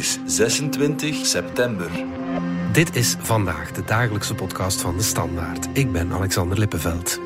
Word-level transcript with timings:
is 0.00 0.18
26 0.26 1.26
september. 1.26 1.90
Dit 2.72 2.96
is 2.96 3.16
vandaag 3.18 3.72
de 3.72 3.84
dagelijkse 3.84 4.34
podcast 4.34 4.80
van 4.80 4.96
de 4.96 5.02
Standaard. 5.02 5.68
Ik 5.72 5.92
ben 5.92 6.12
Alexander 6.12 6.58
Lippenveld. 6.58 7.20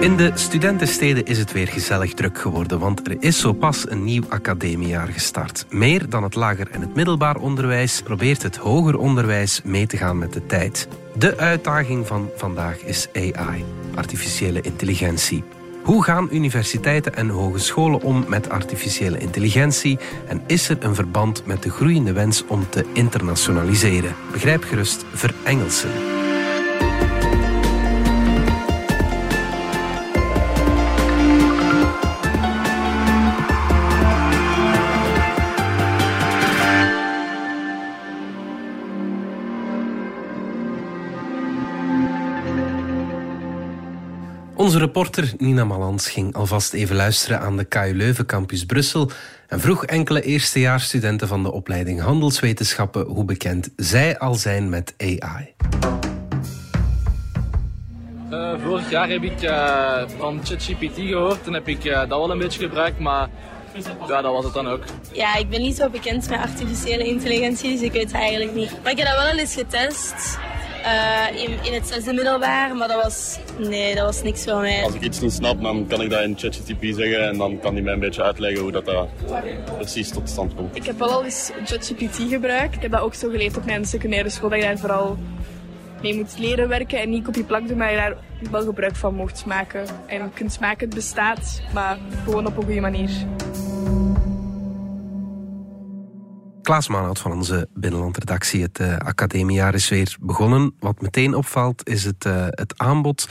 In 0.00 0.16
de 0.16 0.30
studentensteden 0.34 1.24
is 1.24 1.38
het 1.38 1.52
weer 1.52 1.68
gezellig 1.68 2.14
druk 2.14 2.38
geworden, 2.38 2.78
want 2.78 3.06
er 3.06 3.16
is 3.20 3.40
zo 3.40 3.52
pas 3.52 3.90
een 3.90 4.04
nieuw 4.04 4.22
academiejaar 4.28 5.08
gestart. 5.08 5.66
Meer 5.70 6.08
dan 6.08 6.22
het 6.22 6.34
lager 6.34 6.70
en 6.70 6.80
het 6.80 6.94
middelbaar 6.94 7.36
onderwijs 7.36 8.02
probeert 8.02 8.42
het 8.42 8.56
hoger 8.56 8.98
onderwijs 8.98 9.60
mee 9.64 9.86
te 9.86 9.96
gaan 9.96 10.18
met 10.18 10.32
de 10.32 10.46
tijd. 10.46 10.88
De 11.14 11.36
uitdaging 11.36 12.06
van 12.06 12.30
vandaag 12.36 12.76
is 12.76 13.08
AI, 13.14 13.64
artificiële 13.94 14.60
intelligentie. 14.60 15.44
Hoe 15.82 16.04
gaan 16.04 16.28
universiteiten 16.30 17.14
en 17.14 17.28
hogescholen 17.28 18.02
om 18.02 18.24
met 18.28 18.48
artificiële 18.48 19.18
intelligentie 19.18 19.98
en 20.26 20.42
is 20.46 20.68
er 20.68 20.76
een 20.80 20.94
verband 20.94 21.46
met 21.46 21.62
de 21.62 21.70
groeiende 21.70 22.12
wens 22.12 22.46
om 22.46 22.66
te 22.68 22.84
internationaliseren? 22.92 24.14
Begrijp 24.32 24.64
gerust 24.64 25.04
verengelsen. 25.12 26.21
Onze 44.62 44.78
reporter 44.78 45.32
Nina 45.38 45.64
Malans 45.64 46.08
ging 46.08 46.34
alvast 46.34 46.72
even 46.72 46.96
luisteren 46.96 47.40
aan 47.40 47.56
de 47.56 47.64
KU 47.64 47.92
Leuven 47.94 48.26
Campus 48.26 48.66
Brussel 48.66 49.10
en 49.48 49.60
vroeg 49.60 49.84
enkele 49.84 50.22
eerstejaarsstudenten 50.22 51.28
van 51.28 51.42
de 51.42 51.52
opleiding 51.52 52.00
Handelswetenschappen 52.00 53.06
hoe 53.06 53.24
bekend 53.24 53.70
zij 53.76 54.18
al 54.18 54.34
zijn 54.34 54.68
met 54.68 54.94
AI. 54.98 55.54
Uh, 58.30 58.52
vorig 58.64 58.90
jaar 58.90 59.08
heb 59.08 59.22
ik 59.22 59.42
uh, 59.42 60.02
van 60.18 60.40
ChatGPT 60.44 60.94
gehoord 60.94 61.46
en 61.46 61.52
heb 61.52 61.68
ik 61.68 61.84
uh, 61.84 61.98
dat 61.98 62.08
wel 62.08 62.30
een 62.30 62.38
beetje 62.38 62.60
gebruikt, 62.60 62.98
maar 62.98 63.28
ja, 64.08 64.22
dat 64.22 64.32
was 64.32 64.44
het 64.44 64.54
dan 64.54 64.68
ook. 64.68 64.82
Ja, 65.12 65.36
ik 65.36 65.48
ben 65.48 65.60
niet 65.60 65.76
zo 65.76 65.88
bekend 65.88 66.28
met 66.30 66.38
artificiële 66.38 67.04
intelligentie, 67.04 67.72
dus 67.72 67.80
ik 67.80 67.92
weet 67.92 68.02
het 68.02 68.14
eigenlijk 68.14 68.54
niet. 68.54 68.70
Maar 68.82 68.92
ik 68.92 68.98
heb 68.98 69.06
dat 69.06 69.16
wel 69.16 69.38
eens 69.38 69.54
getest. 69.54 70.38
Uh, 70.82 71.42
in, 71.42 71.64
in 71.64 71.72
het 71.72 71.88
zesde 71.88 72.12
middelbaar, 72.12 72.76
maar 72.76 72.88
dat 72.88 73.02
was, 73.02 73.38
nee, 73.58 73.94
dat 73.94 74.04
was 74.04 74.22
niks 74.22 74.44
voor 74.44 74.60
mij. 74.60 74.82
Als 74.84 74.94
ik 74.94 75.02
iets 75.02 75.20
niet 75.20 75.32
snap, 75.32 75.62
dan 75.62 75.86
kan 75.86 76.00
ik 76.00 76.10
dat 76.10 76.22
in 76.22 76.38
ChatGPT 76.38 76.96
zeggen 76.96 77.28
en 77.28 77.38
dan 77.38 77.58
kan 77.60 77.74
hij 77.74 77.82
mij 77.82 77.92
een 77.92 78.00
beetje 78.00 78.22
uitleggen 78.22 78.60
hoe 78.62 78.72
dat, 78.72 78.84
dat 78.84 79.08
precies 79.76 80.10
tot 80.10 80.28
stand 80.28 80.54
komt. 80.54 80.76
Ik 80.76 80.84
heb 80.84 80.98
wel 80.98 81.10
al 81.10 81.24
eens 81.24 81.50
ChatGPT 81.64 82.16
gebruikt. 82.28 82.74
Ik 82.74 82.82
heb 82.82 82.90
dat 82.90 83.00
ook 83.00 83.14
zo 83.14 83.30
geleerd 83.30 83.56
op 83.56 83.64
mijn 83.64 83.84
secundaire 83.84 84.28
school, 84.28 84.48
dat 84.48 84.58
je 84.58 84.64
daar 84.64 84.78
vooral 84.78 85.18
mee 86.02 86.14
moet 86.14 86.38
leren 86.38 86.68
werken 86.68 87.00
en 87.00 87.10
niet 87.10 87.24
kopie-plak 87.24 87.68
doen, 87.68 87.76
maar 87.76 87.90
je 87.90 87.96
daar 87.96 88.16
wel 88.50 88.64
gebruik 88.64 88.96
van 88.96 89.14
mocht 89.14 89.46
maken. 89.46 89.84
En 90.06 90.32
kunt 90.34 90.60
maken, 90.60 90.86
het 90.86 90.94
bestaat, 90.94 91.62
maar 91.74 91.98
gewoon 92.24 92.46
op 92.46 92.56
een 92.56 92.64
goede 92.64 92.80
manier. 92.80 93.10
Klaas 96.72 96.88
Maanhout 96.88 97.18
van 97.18 97.32
onze 97.32 97.68
binnenlandredactie. 97.74 98.62
Het 98.62 98.78
uh, 98.80 98.96
academiejaar 98.96 99.74
is 99.74 99.88
weer 99.88 100.16
begonnen. 100.20 100.74
Wat 100.80 101.00
meteen 101.00 101.34
opvalt 101.34 101.88
is 101.88 102.04
het, 102.04 102.24
uh, 102.24 102.46
het 102.48 102.74
aanbod. 102.76 103.28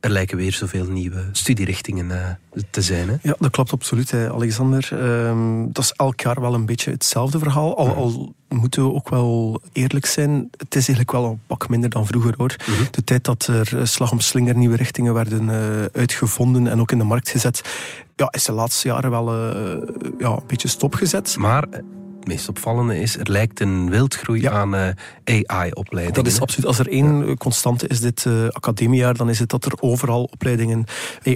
Er 0.00 0.10
lijken 0.10 0.36
weer 0.36 0.52
zoveel 0.52 0.84
nieuwe 0.84 1.24
studierichtingen 1.32 2.06
uh, 2.06 2.62
te 2.70 2.82
zijn. 2.82 3.08
Hè? 3.08 3.16
Ja, 3.22 3.34
dat 3.38 3.50
klopt 3.50 3.72
absoluut, 3.72 4.10
hè, 4.10 4.32
Alexander. 4.32 4.88
Uh, 4.92 5.64
dat 5.72 5.84
is 5.84 5.92
elk 5.92 6.20
jaar 6.20 6.40
wel 6.40 6.54
een 6.54 6.66
beetje 6.66 6.90
hetzelfde 6.90 7.38
verhaal. 7.38 7.76
Al, 7.76 7.94
al, 7.94 8.34
moeten 8.48 8.82
we 8.82 8.92
ook 8.92 9.08
wel 9.08 9.60
eerlijk 9.72 10.06
zijn. 10.06 10.48
Het 10.56 10.74
is 10.74 10.88
eigenlijk 10.88 11.12
wel 11.12 11.24
een 11.24 11.40
pak 11.46 11.68
minder 11.68 11.90
dan 11.90 12.06
vroeger 12.06 12.34
hoor. 12.36 12.56
Mm 12.66 12.74
-hmm. 12.74 12.86
De 12.90 13.04
tijd 13.04 13.24
dat 13.24 13.46
er 13.46 13.86
slag 13.88 14.12
om 14.12 14.20
slinger 14.20 14.56
nieuwe 14.56 14.76
richtingen 14.76 15.14
werden 15.14 15.50
uitgevonden 15.92 16.66
en 16.66 16.80
ook 16.80 16.92
in 16.92 16.98
de 16.98 17.04
markt 17.04 17.28
gezet, 17.28 17.62
ja, 18.16 18.28
is 18.30 18.44
de 18.44 18.52
laatste 18.52 18.88
jaren 18.88 19.10
wel 19.10 19.34
ja, 20.18 20.30
een 20.30 20.42
beetje 20.46 20.68
stopgezet. 20.68 21.36
Maar 21.38 21.64
meest 22.28 22.48
opvallende 22.48 23.00
is, 23.00 23.16
er 23.16 23.30
lijkt 23.30 23.60
een 23.60 23.90
wildgroei 23.90 24.40
ja. 24.40 24.50
aan 24.50 24.74
uh, 24.74 24.88
AI-opleidingen. 25.24 26.24
Dat 26.24 26.32
is 26.32 26.40
absoluut. 26.40 26.66
Als 26.66 26.78
er 26.78 26.88
één 26.88 27.26
ja. 27.26 27.34
constante 27.34 27.86
is 27.86 28.00
dit 28.00 28.24
uh, 28.24 28.48
academiejaar, 28.48 29.14
dan 29.14 29.28
is 29.28 29.38
het 29.38 29.48
dat 29.48 29.64
er 29.64 29.72
overal 29.80 30.24
opleidingen 30.24 30.84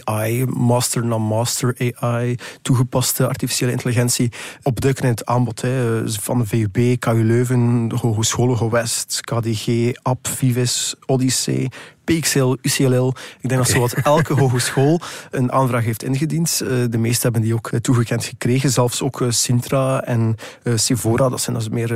AI, 0.04 0.46
master 0.46 1.06
na 1.06 1.18
master 1.18 1.94
AI, 2.00 2.36
toegepaste 2.62 3.26
artificiële 3.28 3.70
intelligentie 3.70 4.32
opduiken 4.62 5.04
in 5.04 5.10
het 5.10 5.26
aanbod. 5.26 5.60
Hè. 5.60 6.02
Van 6.10 6.38
de 6.38 6.46
VUB, 6.46 6.98
KU 6.98 7.24
Leuven, 7.24 7.92
Hogescholen 8.00 8.56
Gewest, 8.56 9.20
KDG, 9.20 9.92
AP, 10.02 10.28
Vivis, 10.28 10.94
Odyssee, 11.06 11.68
PXL, 12.04 12.56
UCLL. 12.62 13.08
Ik 13.40 13.48
denk 13.48 13.52
okay. 13.52 13.56
dat 13.56 13.68
zowat 13.68 13.92
elke 13.92 14.34
hogeschool 14.34 15.00
een 15.30 15.52
aanvraag 15.52 15.84
heeft 15.84 16.02
ingediend. 16.02 16.58
De 16.90 16.98
meeste 16.98 17.22
hebben 17.22 17.42
die 17.42 17.54
ook 17.54 17.70
toegekend 17.80 18.24
gekregen. 18.24 18.70
Zelfs 18.70 19.02
ook 19.02 19.24
Sintra 19.28 20.04
en 20.04 20.36
Sivora, 20.74 21.28
dat 21.28 21.40
zijn 21.40 21.56
dus 21.56 21.68
meer 21.68 21.92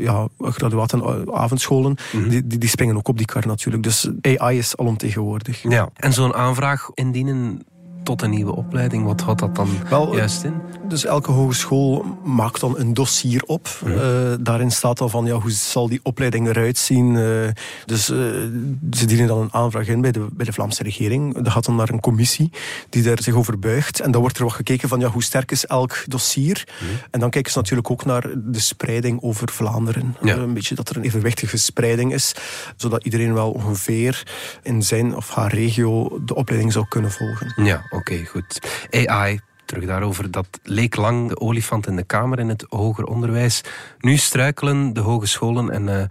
ja, 0.00 0.28
graduaten 0.40 1.28
avondscholen. 1.34 1.96
Mm 2.12 2.20
-hmm. 2.20 2.28
die, 2.28 2.58
die 2.58 2.68
springen 2.68 2.96
ook 2.96 3.08
op 3.08 3.16
die 3.16 3.26
kar 3.26 3.46
natuurlijk. 3.46 3.82
Dus 3.82 4.10
AI 4.22 4.58
is 4.58 4.76
alomtegenwoordig. 4.76 5.62
Ja. 5.62 5.88
En 5.96 6.12
zo'n 6.12 6.34
aanvraag 6.34 6.90
indienen 6.94 7.62
tot 8.02 8.22
een 8.22 8.30
nieuwe 8.30 8.56
opleiding. 8.56 9.04
Wat 9.04 9.20
houdt 9.20 9.40
dat 9.40 9.54
dan 9.54 9.68
Wel, 9.88 10.16
juist 10.16 10.44
in? 10.44 10.54
Dus 10.88 11.04
elke 11.04 11.30
hogeschool 11.30 12.18
maakt 12.24 12.60
dan 12.60 12.78
een 12.78 12.94
dossier 12.94 13.42
op. 13.46 13.68
Mm 13.84 13.92
-hmm. 13.92 14.00
uh, 14.00 14.34
daarin 14.40 14.70
staat 14.70 14.98
dan 14.98 15.10
van 15.10 15.24
ja, 15.24 15.34
hoe 15.34 15.50
zal 15.50 15.88
die 15.88 16.00
opleiding 16.02 16.48
eruit 16.48 16.78
zien. 16.78 17.14
Uh, 17.14 17.48
dus 17.86 18.10
uh, 18.10 18.18
ze 18.90 19.06
dienen 19.06 19.26
dan 19.26 19.38
een 19.40 19.52
aanvraag 19.52 19.86
in 19.86 20.00
bij 20.00 20.12
de, 20.12 20.26
bij 20.32 20.46
de 20.46 20.52
Vlaamse 20.52 20.82
regering. 20.82 21.34
Dat 21.34 21.52
gaat 21.52 21.64
dan 21.64 21.76
naar 21.76 21.88
een 21.88 22.00
commissie 22.00 22.50
die 22.88 23.02
daar 23.02 23.22
zich 23.22 23.34
over 23.34 23.58
buigt. 23.58 24.00
En 24.00 24.10
dan 24.10 24.20
wordt 24.20 24.38
er 24.38 24.44
wat 24.44 24.52
gekeken 24.52 24.88
van 24.88 25.00
ja, 25.00 25.08
hoe 25.08 25.22
sterk 25.22 25.50
is 25.50 25.66
elk 25.66 26.04
dossier. 26.06 26.68
Mm 26.80 26.88
-hmm. 26.88 26.96
En 27.10 27.20
dan 27.20 27.30
kijken 27.30 27.52
ze 27.52 27.58
natuurlijk 27.58 27.90
ook 27.90 28.04
naar 28.04 28.30
de 28.36 28.60
spreiding 28.60 29.22
over 29.22 29.50
Vlaanderen. 29.50 30.16
Ja. 30.22 30.36
een 30.36 30.54
beetje 30.54 30.74
dat 30.74 30.88
er 30.88 30.96
een 30.96 31.02
evenwichtige 31.02 31.56
spreiding 31.56 32.12
is. 32.12 32.34
Zodat 32.76 33.04
iedereen 33.04 33.34
wel 33.34 33.50
ongeveer 33.50 34.26
in 34.62 34.82
zijn 34.82 35.16
of 35.16 35.30
haar 35.30 35.54
regio 35.54 36.20
de 36.24 36.34
opleiding 36.34 36.72
zou 36.72 36.88
kunnen 36.88 37.10
volgen. 37.10 37.64
Ja, 37.64 37.82
oké, 37.90 37.96
okay, 37.96 38.24
goed. 38.24 38.60
AI, 38.90 39.40
terug 39.64 39.86
daarover. 39.86 40.30
Dat 40.30 40.46
leek 40.62 40.96
lang 40.96 41.28
de 41.28 41.40
olifant 41.40 41.86
in 41.86 41.96
de 41.96 42.04
kamer 42.04 42.38
in 42.38 42.48
het 42.48 42.66
hoger 42.68 43.04
onderwijs. 43.04 43.60
Nu 43.98 44.16
struikelen 44.16 44.92
de 44.92 45.00
hogescholen 45.00 45.70
en 45.70 45.88
uh, 45.88 46.02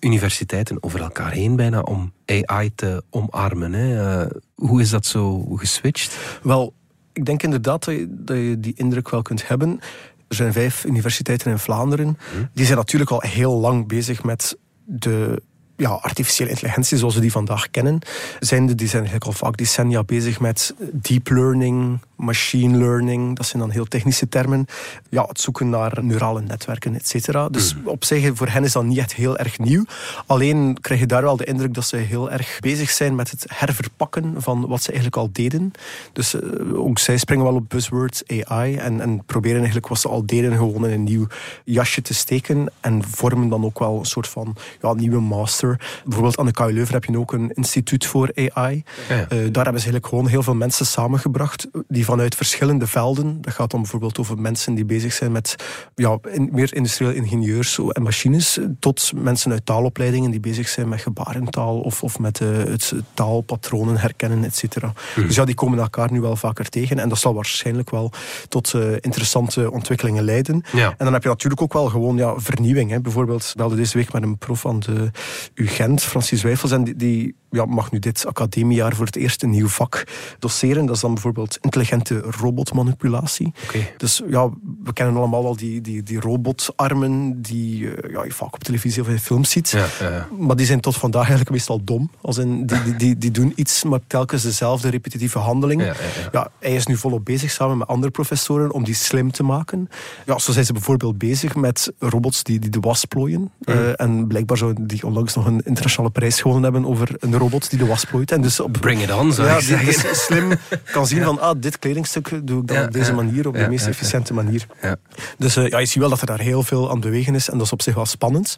universiteiten 0.00 0.82
over 0.82 1.00
elkaar 1.00 1.32
heen 1.32 1.56
bijna 1.56 1.80
om 1.80 2.12
AI 2.24 2.74
te 2.74 3.02
omarmen. 3.10 3.72
Hè. 3.72 4.22
Uh, 4.22 4.30
hoe 4.54 4.80
is 4.80 4.90
dat 4.90 5.06
zo 5.06 5.44
geswitcht? 5.44 6.18
Wel, 6.42 6.74
ik 7.12 7.24
denk 7.24 7.42
inderdaad 7.42 7.84
dat 7.84 7.94
je, 7.94 8.06
dat 8.08 8.36
je 8.36 8.60
die 8.60 8.74
indruk 8.76 9.10
wel 9.10 9.22
kunt 9.22 9.48
hebben. 9.48 9.80
Er 10.28 10.36
zijn 10.36 10.52
vijf 10.52 10.84
universiteiten 10.84 11.50
in 11.50 11.58
Vlaanderen. 11.58 12.18
Hm. 12.32 12.44
Die 12.54 12.64
zijn 12.64 12.78
natuurlijk 12.78 13.10
al 13.10 13.20
heel 13.20 13.58
lang 13.58 13.88
bezig 13.88 14.22
met 14.22 14.58
de 14.84 15.42
ja, 15.78 15.90
artificiële 15.90 16.50
intelligentie 16.50 16.98
zoals 16.98 17.14
we 17.14 17.20
die 17.20 17.32
vandaag 17.32 17.70
kennen. 17.70 17.98
Zijn 18.40 18.66
de, 18.66 18.74
die 18.74 18.88
zijn 18.88 19.02
eigenlijk 19.02 19.30
al 19.30 19.46
vaak 19.46 19.56
decennia 19.56 20.04
bezig 20.04 20.40
met 20.40 20.74
deep 20.92 21.28
learning, 21.30 21.98
machine 22.16 22.78
learning. 22.78 23.36
Dat 23.36 23.46
zijn 23.46 23.62
dan 23.62 23.70
heel 23.70 23.84
technische 23.84 24.28
termen. 24.28 24.66
Ja, 25.08 25.24
het 25.28 25.40
zoeken 25.40 25.68
naar 25.68 26.04
neurale 26.04 26.40
netwerken, 26.40 26.94
et 26.94 27.08
cetera. 27.08 27.48
Dus 27.48 27.74
mm. 27.74 27.86
op 27.86 28.04
zich, 28.04 28.30
voor 28.34 28.48
hen 28.48 28.64
is 28.64 28.72
dat 28.72 28.84
niet 28.84 28.98
echt 28.98 29.14
heel 29.14 29.36
erg 29.36 29.58
nieuw. 29.58 29.84
Alleen 30.26 30.78
krijg 30.80 31.00
je 31.00 31.06
daar 31.06 31.22
wel 31.22 31.36
de 31.36 31.44
indruk 31.44 31.74
dat 31.74 31.86
ze 31.86 31.96
heel 31.96 32.30
erg 32.30 32.58
bezig 32.60 32.90
zijn 32.90 33.14
met 33.14 33.30
het 33.30 33.46
herverpakken 33.48 34.42
van 34.42 34.66
wat 34.66 34.82
ze 34.82 34.88
eigenlijk 34.88 35.16
al 35.16 35.28
deden. 35.32 35.72
Dus 36.12 36.34
uh, 36.34 36.78
ook 36.78 36.98
zij 36.98 37.16
springen 37.16 37.44
wel 37.44 37.54
op 37.54 37.68
buzzwords 37.68 38.22
AI 38.26 38.76
en, 38.76 39.00
en 39.00 39.24
proberen 39.24 39.56
eigenlijk 39.56 39.88
wat 39.88 40.00
ze 40.00 40.08
al 40.08 40.26
deden 40.26 40.52
gewoon 40.52 40.86
in 40.86 40.92
een 40.92 41.04
nieuw 41.04 41.26
jasje 41.64 42.02
te 42.02 42.14
steken 42.14 42.72
en 42.80 43.04
vormen 43.04 43.48
dan 43.48 43.64
ook 43.64 43.78
wel 43.78 43.98
een 43.98 44.04
soort 44.04 44.28
van 44.28 44.56
ja, 44.82 44.92
nieuwe 44.92 45.20
master 45.20 45.67
Bijvoorbeeld 46.04 46.38
aan 46.38 46.46
de 46.46 46.52
KU 46.52 46.72
Leuven 46.72 46.94
heb 46.94 47.04
je 47.04 47.18
ook 47.18 47.32
een 47.32 47.50
instituut 47.54 48.06
voor 48.06 48.30
AI. 48.34 48.82
Ja. 49.08 49.14
Uh, 49.14 49.26
daar 49.28 49.38
hebben 49.38 49.52
ze 49.52 49.70
eigenlijk 49.72 50.06
gewoon 50.06 50.26
heel 50.26 50.42
veel 50.42 50.54
mensen 50.54 50.86
samengebracht 50.86 51.68
die 51.88 52.04
vanuit 52.04 52.34
verschillende 52.34 52.86
velden, 52.86 53.40
dat 53.40 53.52
gaat 53.52 53.70
dan 53.70 53.80
bijvoorbeeld 53.80 54.18
over 54.18 54.38
mensen 54.38 54.74
die 54.74 54.84
bezig 54.84 55.12
zijn 55.12 55.32
met 55.32 55.56
ja, 55.94 56.18
in, 56.30 56.48
meer 56.52 56.74
industrieel 56.74 57.12
ingenieurs 57.12 57.78
en 57.92 58.02
machines, 58.02 58.58
tot 58.78 59.12
mensen 59.14 59.52
uit 59.52 59.66
taalopleidingen 59.66 60.30
die 60.30 60.40
bezig 60.40 60.68
zijn 60.68 60.88
met 60.88 61.00
gebarentaal 61.00 61.80
of, 61.80 62.02
of 62.02 62.18
met 62.18 62.40
uh, 62.40 62.48
het 62.56 62.92
taalpatronen 63.14 63.96
herkennen, 63.96 64.44
et 64.44 64.56
cetera. 64.56 64.92
Hmm. 65.14 65.26
Dus 65.26 65.34
ja, 65.34 65.44
die 65.44 65.54
komen 65.54 65.78
elkaar 65.78 66.12
nu 66.12 66.20
wel 66.20 66.36
vaker 66.36 66.68
tegen 66.68 66.98
en 66.98 67.08
dat 67.08 67.18
zal 67.18 67.34
waarschijnlijk 67.34 67.90
wel 67.90 68.12
tot 68.48 68.72
uh, 68.72 68.92
interessante 69.00 69.72
ontwikkelingen 69.72 70.24
leiden. 70.24 70.62
Ja. 70.72 70.88
En 70.88 71.04
dan 71.04 71.12
heb 71.12 71.22
je 71.22 71.28
natuurlijk 71.28 71.62
ook 71.62 71.72
wel 71.72 71.86
gewoon 71.88 72.16
ja, 72.16 72.34
vernieuwing. 72.36 72.90
Hè. 72.90 73.00
Bijvoorbeeld, 73.00 73.52
we 73.54 73.60
hadden 73.60 73.78
deze 73.78 73.98
week 73.98 74.12
met 74.12 74.22
een 74.22 74.38
prof 74.38 74.60
van 74.60 74.80
de 74.80 75.10
UGent, 75.58 76.02
Francis 76.02 76.42
Wijfels, 76.42 76.72
en 76.72 76.84
die, 76.84 76.96
die 76.96 77.34
ja, 77.50 77.64
mag 77.64 77.90
nu 77.90 77.98
dit 77.98 78.26
academiejaar 78.26 78.94
voor 78.94 79.06
het 79.06 79.16
eerst 79.16 79.42
een 79.42 79.50
nieuw 79.50 79.68
vak 79.68 80.04
doseren. 80.38 80.86
Dat 80.86 80.94
is 80.94 81.00
dan 81.00 81.14
bijvoorbeeld 81.14 81.58
intelligente 81.60 82.20
robotmanipulatie. 82.20 83.52
Oké. 83.64 83.78
Dus 83.96 84.22
ja, 84.28 84.50
we 84.84 84.92
kennen 84.92 85.16
allemaal 85.16 85.42
wel 85.42 85.56
die, 85.56 85.80
die, 85.80 86.02
die 86.02 86.20
robotarmen 86.20 87.42
die 87.42 87.90
eh, 87.90 88.12
ja, 88.12 88.24
je 88.24 88.32
vaak 88.32 88.54
op 88.54 88.64
televisie 88.64 89.02
of 89.02 89.08
in 89.08 89.18
films 89.18 89.50
ziet. 89.50 89.70
Ja. 89.70 90.28
Maar 90.38 90.56
die 90.56 90.66
zijn 90.66 90.80
tot 90.80 90.96
vandaag 90.96 91.20
eigenlijk 91.20 91.50
meestal 91.50 91.84
dom. 91.84 92.10
Als 92.20 92.38
in, 92.38 92.66
die, 92.66 92.82
die, 92.82 92.96
die, 92.96 93.18
die 93.18 93.30
doen 93.30 93.52
iets, 93.56 93.84
maar 93.84 94.00
telkens 94.06 94.42
dezelfde 94.42 94.88
repetitieve 94.88 95.38
handeling. 95.38 95.80
Ja, 95.80 95.86
ja, 95.86 95.92
ja. 95.92 96.28
Ja, 96.32 96.50
hij 96.58 96.74
is 96.74 96.86
nu 96.86 96.96
volop 96.96 97.24
bezig 97.24 97.50
samen 97.50 97.78
met 97.78 97.88
andere 97.88 98.12
professoren 98.12 98.72
om 98.72 98.84
die 98.84 98.94
slim 98.94 99.30
te 99.30 99.42
maken. 99.42 99.88
Ja, 100.26 100.38
zo 100.38 100.52
zijn 100.52 100.64
ze 100.64 100.72
bijvoorbeeld 100.72 101.18
bezig 101.18 101.54
met 101.54 101.92
robots 101.98 102.42
die, 102.42 102.58
die 102.58 102.70
de 102.70 102.80
was 102.80 103.04
plooien. 103.04 103.50
Eh, 103.60 104.00
en 104.00 104.26
blijkbaar 104.26 104.56
zou 104.56 104.74
die 104.80 105.06
onlangs 105.06 105.34
nog 105.34 105.46
een 105.46 105.60
internationale 105.64 106.10
prijs 106.12 106.40
gewonnen 106.40 106.62
hebben 106.62 106.86
over 106.86 107.16
een 107.18 107.37
robot 107.38 107.70
die 107.70 107.78
de 107.78 107.86
was 107.86 108.04
plooit. 108.04 108.32
En 108.32 108.42
dus 108.42 108.60
op 108.60 108.72
Bring 108.80 109.02
it 109.02 109.12
on, 109.12 109.32
zou 109.32 109.48
ja, 109.48 109.54
die 109.54 109.66
zeggen. 109.66 109.86
dus 109.86 110.24
slim 110.24 110.52
kan 110.92 111.06
zien 111.06 111.22
van 111.22 111.40
ah, 111.40 111.54
dit 111.60 111.78
kledingstuk 111.78 112.46
doe 112.46 112.60
ik 112.60 112.66
dan 112.66 112.76
Ja, 112.76 112.84
op 112.84 112.92
deze 112.92 113.12
manier, 113.12 113.48
op 113.48 113.54
de 113.54 113.68
meest 113.68 113.86
efficiënte 113.86 114.34
manier. 114.34 114.66
Ja. 114.82 114.96
Dus 115.38 115.56
eh, 115.56 115.68
ja, 115.68 115.78
je 115.78 115.86
ziet 115.86 116.00
wel 116.00 116.08
dat 116.08 116.20
er 116.20 116.26
daar 116.26 116.40
heel 116.40 116.62
veel 116.62 116.90
aan 116.90 117.00
bewegen 117.00 117.34
is 117.34 117.50
en 117.50 117.58
dat 117.58 117.66
is 117.66 117.72
op 117.72 117.82
zich 117.82 117.94
wel 117.94 118.06
spannend. 118.06 118.56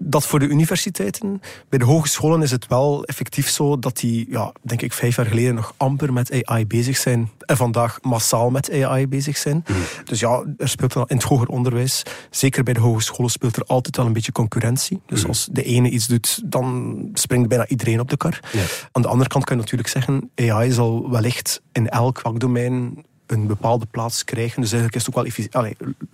Dat 0.00 0.26
voor 0.26 0.38
de 0.38 0.46
universiteiten. 0.46 1.40
Bij 1.68 1.78
de 1.78 1.84
hogescholen 1.84 2.42
is 2.42 2.50
het 2.50 2.66
wel 2.66 3.04
effectief 3.04 3.48
zo 3.48 3.78
dat 3.78 3.96
die, 3.96 4.26
ja, 4.30 4.52
denk 4.62 4.82
ik, 4.82 4.92
vijf 4.92 5.16
jaar 5.16 5.26
geleden 5.26 5.54
nog 5.54 5.74
amper 5.76 6.12
met 6.12 6.44
AI 6.44 6.66
bezig 6.66 6.96
zijn 6.96 7.30
en 7.38 7.56
vandaag 7.56 7.98
massaal 8.02 8.50
met 8.50 8.72
AI 8.72 9.08
bezig 9.08 9.36
zijn. 9.36 9.64
Dus 10.04 10.20
ja, 10.20 10.44
er 10.58 10.68
speelt 10.68 10.94
in 10.94 11.04
het 11.06 11.22
hoger 11.22 11.48
onderwijs, 11.48 12.02
zeker 12.30 12.62
bij 12.62 12.74
de 12.74 12.80
hogescholen, 12.80 13.30
speelt 13.30 13.56
er 13.56 13.64
altijd 13.64 13.96
wel 13.96 14.06
een 14.06 14.12
beetje 14.12 14.32
concurrentie. 14.32 15.00
Dus 15.06 15.26
als 15.26 15.48
de 15.52 15.62
ene 15.62 15.90
iets 15.90 16.06
doet, 16.06 16.42
dan 16.44 16.96
springt 17.14 17.48
bijna 17.48 17.66
iedereen 17.66 17.95
op 18.00 18.10
de 18.10 18.16
kar. 18.16 18.40
Ja. 18.52 18.62
Aan 18.92 19.02
de 19.02 19.08
andere 19.08 19.28
kant 19.28 19.44
kan 19.44 19.56
je 19.56 19.62
natuurlijk 19.62 19.88
zeggen, 19.88 20.30
AI 20.34 20.70
zal 20.70 21.10
wellicht 21.10 21.62
in 21.72 21.88
elk 21.88 22.20
vakdomein 22.20 23.04
een 23.26 23.46
bepaalde 23.46 23.86
plaats 23.90 24.24
krijgen. 24.24 24.60
Dus 24.60 24.72
eigenlijk 24.72 24.94
is 24.94 25.06
het 25.06 25.16
ook 25.16 25.22
wel 25.22 25.32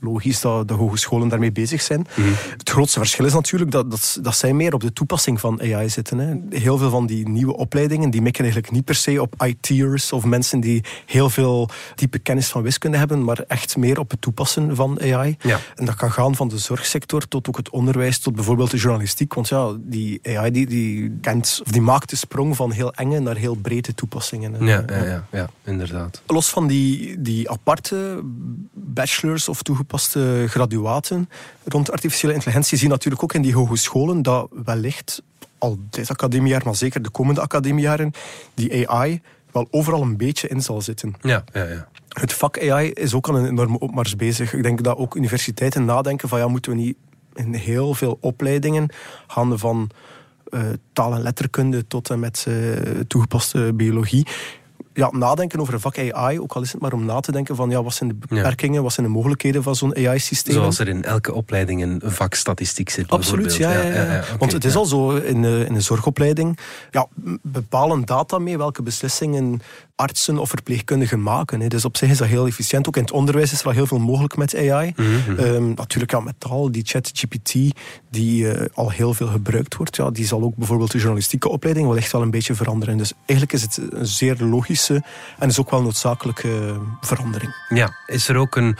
logisch 0.02 0.40
dat 0.40 0.68
de 0.68 0.74
hogescholen 0.74 1.28
daarmee 1.28 1.52
bezig 1.52 1.82
zijn. 1.82 2.06
Het 2.58 2.70
grootste 2.70 2.98
verschil 2.98 3.24
is 3.24 3.32
natuurlijk 3.32 3.70
dat, 3.70 3.90
dat, 3.90 4.18
dat 4.22 4.36
zij 4.36 4.52
meer 4.52 4.74
op 4.74 4.80
de 4.80 4.92
toepassing 4.92 5.40
van 5.40 5.60
AI 5.60 5.88
zitten. 5.88 6.18
Hè. 6.18 6.58
Heel 6.58 6.78
veel 6.78 6.90
van 6.90 7.06
die 7.06 7.28
nieuwe 7.28 7.56
opleidingen 7.56 8.10
die 8.10 8.22
mikken 8.22 8.42
eigenlijk 8.44 8.72
niet 8.72 8.84
per 8.84 8.94
se 8.94 9.22
op 9.22 9.44
IT'ers 9.44 10.12
of 10.12 10.24
mensen 10.24 10.60
die 10.60 10.84
heel 11.06 11.30
veel 11.30 11.68
diepe 11.94 12.18
kennis 12.18 12.48
van 12.48 12.62
wiskunde 12.62 12.96
hebben, 12.98 13.24
maar 13.24 13.38
echt 13.48 13.76
meer 13.76 13.98
op 13.98 14.10
het 14.10 14.20
toepassen 14.20 14.76
van 14.76 15.00
AI. 15.00 15.36
Ja. 15.40 15.58
En 15.74 15.84
dat 15.84 15.94
kan 15.94 16.12
gaan 16.12 16.34
van 16.34 16.48
de 16.48 16.58
zorgsector 16.58 17.28
tot 17.28 17.48
ook 17.48 17.56
het 17.56 17.70
onderwijs, 17.70 18.18
tot 18.18 18.34
bijvoorbeeld 18.34 18.70
de 18.70 18.76
journalistiek. 18.76 19.34
Want 19.34 19.48
ja, 19.48 19.76
die 19.80 20.20
AI 20.36 20.50
die, 20.50 20.66
die 20.66 21.18
kent, 21.20 21.60
of 21.64 21.72
die 21.72 21.80
maakt 21.80 22.10
de 22.10 22.16
sprong 22.16 22.56
van 22.56 22.72
heel 22.72 22.92
enge 22.92 23.20
naar 23.20 23.36
heel 23.36 23.54
brede 23.54 23.94
toepassingen. 23.94 24.52
hè. 24.54 24.64
Ja, 24.64 24.84
ja, 24.86 25.04
ja, 25.04 25.26
ja, 25.32 25.50
inderdaad. 25.64 26.22
Los 26.26 26.48
van 26.50 26.66
die, 26.66 27.20
die 27.22 27.50
aparte 27.50 28.20
bachelors 28.72 29.48
of 29.48 29.62
toegepaste 29.62 29.91
graduaten 30.46 31.28
rond 31.64 31.92
artificiële 31.92 32.32
intelligentie 32.32 32.78
zie 32.78 32.86
je 32.86 32.92
natuurlijk 32.92 33.22
ook 33.22 33.32
in 33.32 33.42
die 33.42 33.54
hogescholen 33.54 34.22
dat 34.22 34.48
wellicht 34.64 35.22
al 35.58 35.78
dit 35.90 36.10
academiejaar, 36.10 36.62
maar 36.64 36.76
zeker 36.76 37.02
de 37.02 37.10
komende 37.10 37.40
academiejaren, 37.40 38.12
die 38.54 38.88
AI 38.88 39.20
wel 39.52 39.68
overal 39.70 40.02
een 40.02 40.16
beetje 40.16 40.48
in 40.48 40.62
zal 40.62 40.82
zitten. 40.82 41.14
Ja, 41.20 41.44
ja, 41.52 41.64
ja. 41.64 41.88
Het 42.08 42.32
vak 42.32 42.68
AI 42.68 42.90
is 42.90 43.14
ook 43.14 43.28
aan 43.28 43.34
een 43.34 43.46
enorme 43.46 43.78
opmars 43.78 44.16
bezig. 44.16 44.54
Ik 44.54 44.62
denk 44.62 44.82
dat 44.82 44.96
ook 44.96 45.14
universiteiten 45.14 45.84
nadenken 45.84 46.28
van 46.28 46.38
ja, 46.38 46.48
moeten 46.48 46.72
we 46.72 46.78
niet 46.78 46.96
in 47.34 47.54
heel 47.54 47.94
veel 47.94 48.18
opleidingen, 48.20 48.88
gaande 49.26 49.58
van 49.58 49.90
eh, 50.50 50.60
taal 50.92 51.14
en 51.14 51.22
letterkunde 51.22 51.86
tot 51.86 52.10
en 52.10 52.20
met 52.20 52.44
eh, 52.48 52.54
toegepaste 53.06 53.72
biologie, 53.74 54.26
ja, 54.94 55.10
nadenken 55.12 55.60
over 55.60 55.74
een 55.74 55.80
vak 55.80 55.98
AI, 55.98 56.40
ook 56.40 56.52
al 56.52 56.62
is 56.62 56.72
het 56.72 56.80
maar 56.80 56.92
om 56.92 57.04
na 57.04 57.20
te 57.20 57.32
denken 57.32 57.56
van 57.56 57.70
ja, 57.70 57.82
wat 57.82 57.94
zijn 57.94 58.08
de 58.08 58.14
beperkingen, 58.14 58.82
wat 58.82 58.92
zijn 58.92 59.06
de 59.06 59.12
mogelijkheden 59.12 59.62
van 59.62 59.76
zo'n 59.76 59.96
AI-systeem. 59.96 60.54
Zoals 60.54 60.78
er 60.78 60.88
in 60.88 61.04
elke 61.04 61.32
opleiding 61.32 61.82
een 61.82 62.00
vak 62.04 62.34
statistiek 62.34 62.90
zit. 62.90 63.10
Absoluut, 63.10 63.54
ja. 63.56 63.72
ja, 63.72 64.24
Want 64.38 64.52
het 64.52 64.64
is 64.64 64.76
al 64.76 64.84
zo 64.84 65.10
in 65.10 65.42
de, 65.42 65.64
in 65.68 65.74
de 65.74 65.80
zorgopleiding. 65.80 66.58
Ja, 66.90 67.06
bepalen 67.42 68.04
data 68.04 68.38
mee 68.38 68.58
welke 68.58 68.82
beslissingen 68.82 69.60
artsen 69.94 70.38
of 70.38 70.48
verpleegkundigen 70.48 71.22
maken. 71.22 71.60
Hè. 71.60 71.68
Dus 71.68 71.84
op 71.84 71.96
zich 71.96 72.10
is 72.10 72.18
dat 72.18 72.28
heel 72.28 72.46
efficiënt. 72.46 72.88
Ook 72.88 72.96
in 72.96 73.02
het 73.02 73.12
onderwijs 73.12 73.52
is 73.52 73.60
er 73.60 73.66
al 73.66 73.72
heel 73.72 73.86
veel 73.86 73.98
mogelijk 73.98 74.36
met 74.36 74.56
AI. 74.56 74.92
Mhm, 74.96 75.38
Ehm, 75.38 75.68
natuurlijk 75.74 76.12
ja, 76.12 76.20
met 76.20 76.34
taal, 76.38 76.72
die 76.72 76.82
ChatGPT, 76.86 77.54
die 78.10 78.50
eh, 78.50 78.66
al 78.74 78.90
heel 78.90 79.14
veel 79.14 79.26
gebruikt 79.26 79.76
wordt. 79.76 79.96
Ja, 79.96 80.10
die 80.10 80.26
zal 80.26 80.42
ook 80.42 80.56
bijvoorbeeld 80.56 80.90
de 80.90 80.98
journalistieke 80.98 81.48
opleiding 81.48 81.86
wel 81.86 81.96
echt 81.96 82.12
wel 82.12 82.22
een 82.22 82.30
beetje 82.30 82.54
veranderen. 82.54 82.96
Dus 82.96 83.12
eigenlijk 83.26 83.52
is 83.52 83.62
het 83.62 83.80
een 83.90 84.06
zeer 84.06 84.44
logische 84.88 85.08
en 85.38 85.48
is 85.48 85.60
ook 85.60 85.70
wel 85.70 85.82
noodzakelijke 85.82 86.48
eh, 86.48 86.76
verandering. 87.00 87.54
Ja, 87.68 87.90
is 88.06 88.28
er 88.28 88.36
ook 88.36 88.56
een 88.56 88.76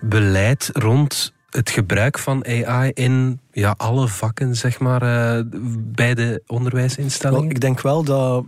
beleid 0.00 0.70
rond 0.72 1.32
het 1.50 1.70
gebruik 1.70 2.18
van 2.18 2.46
AI 2.46 2.90
in 2.94 3.40
ja, 3.52 3.74
alle 3.76 4.08
vakken, 4.08 4.56
zeg 4.56 4.78
maar, 4.78 5.02
eh, 5.02 5.44
bij 5.78 6.14
de 6.14 6.42
onderwijsinstellingen? 6.46 7.42
Wel, 7.42 7.50
ik 7.50 7.60
denk 7.60 7.80
wel 7.80 8.04
dat 8.04 8.44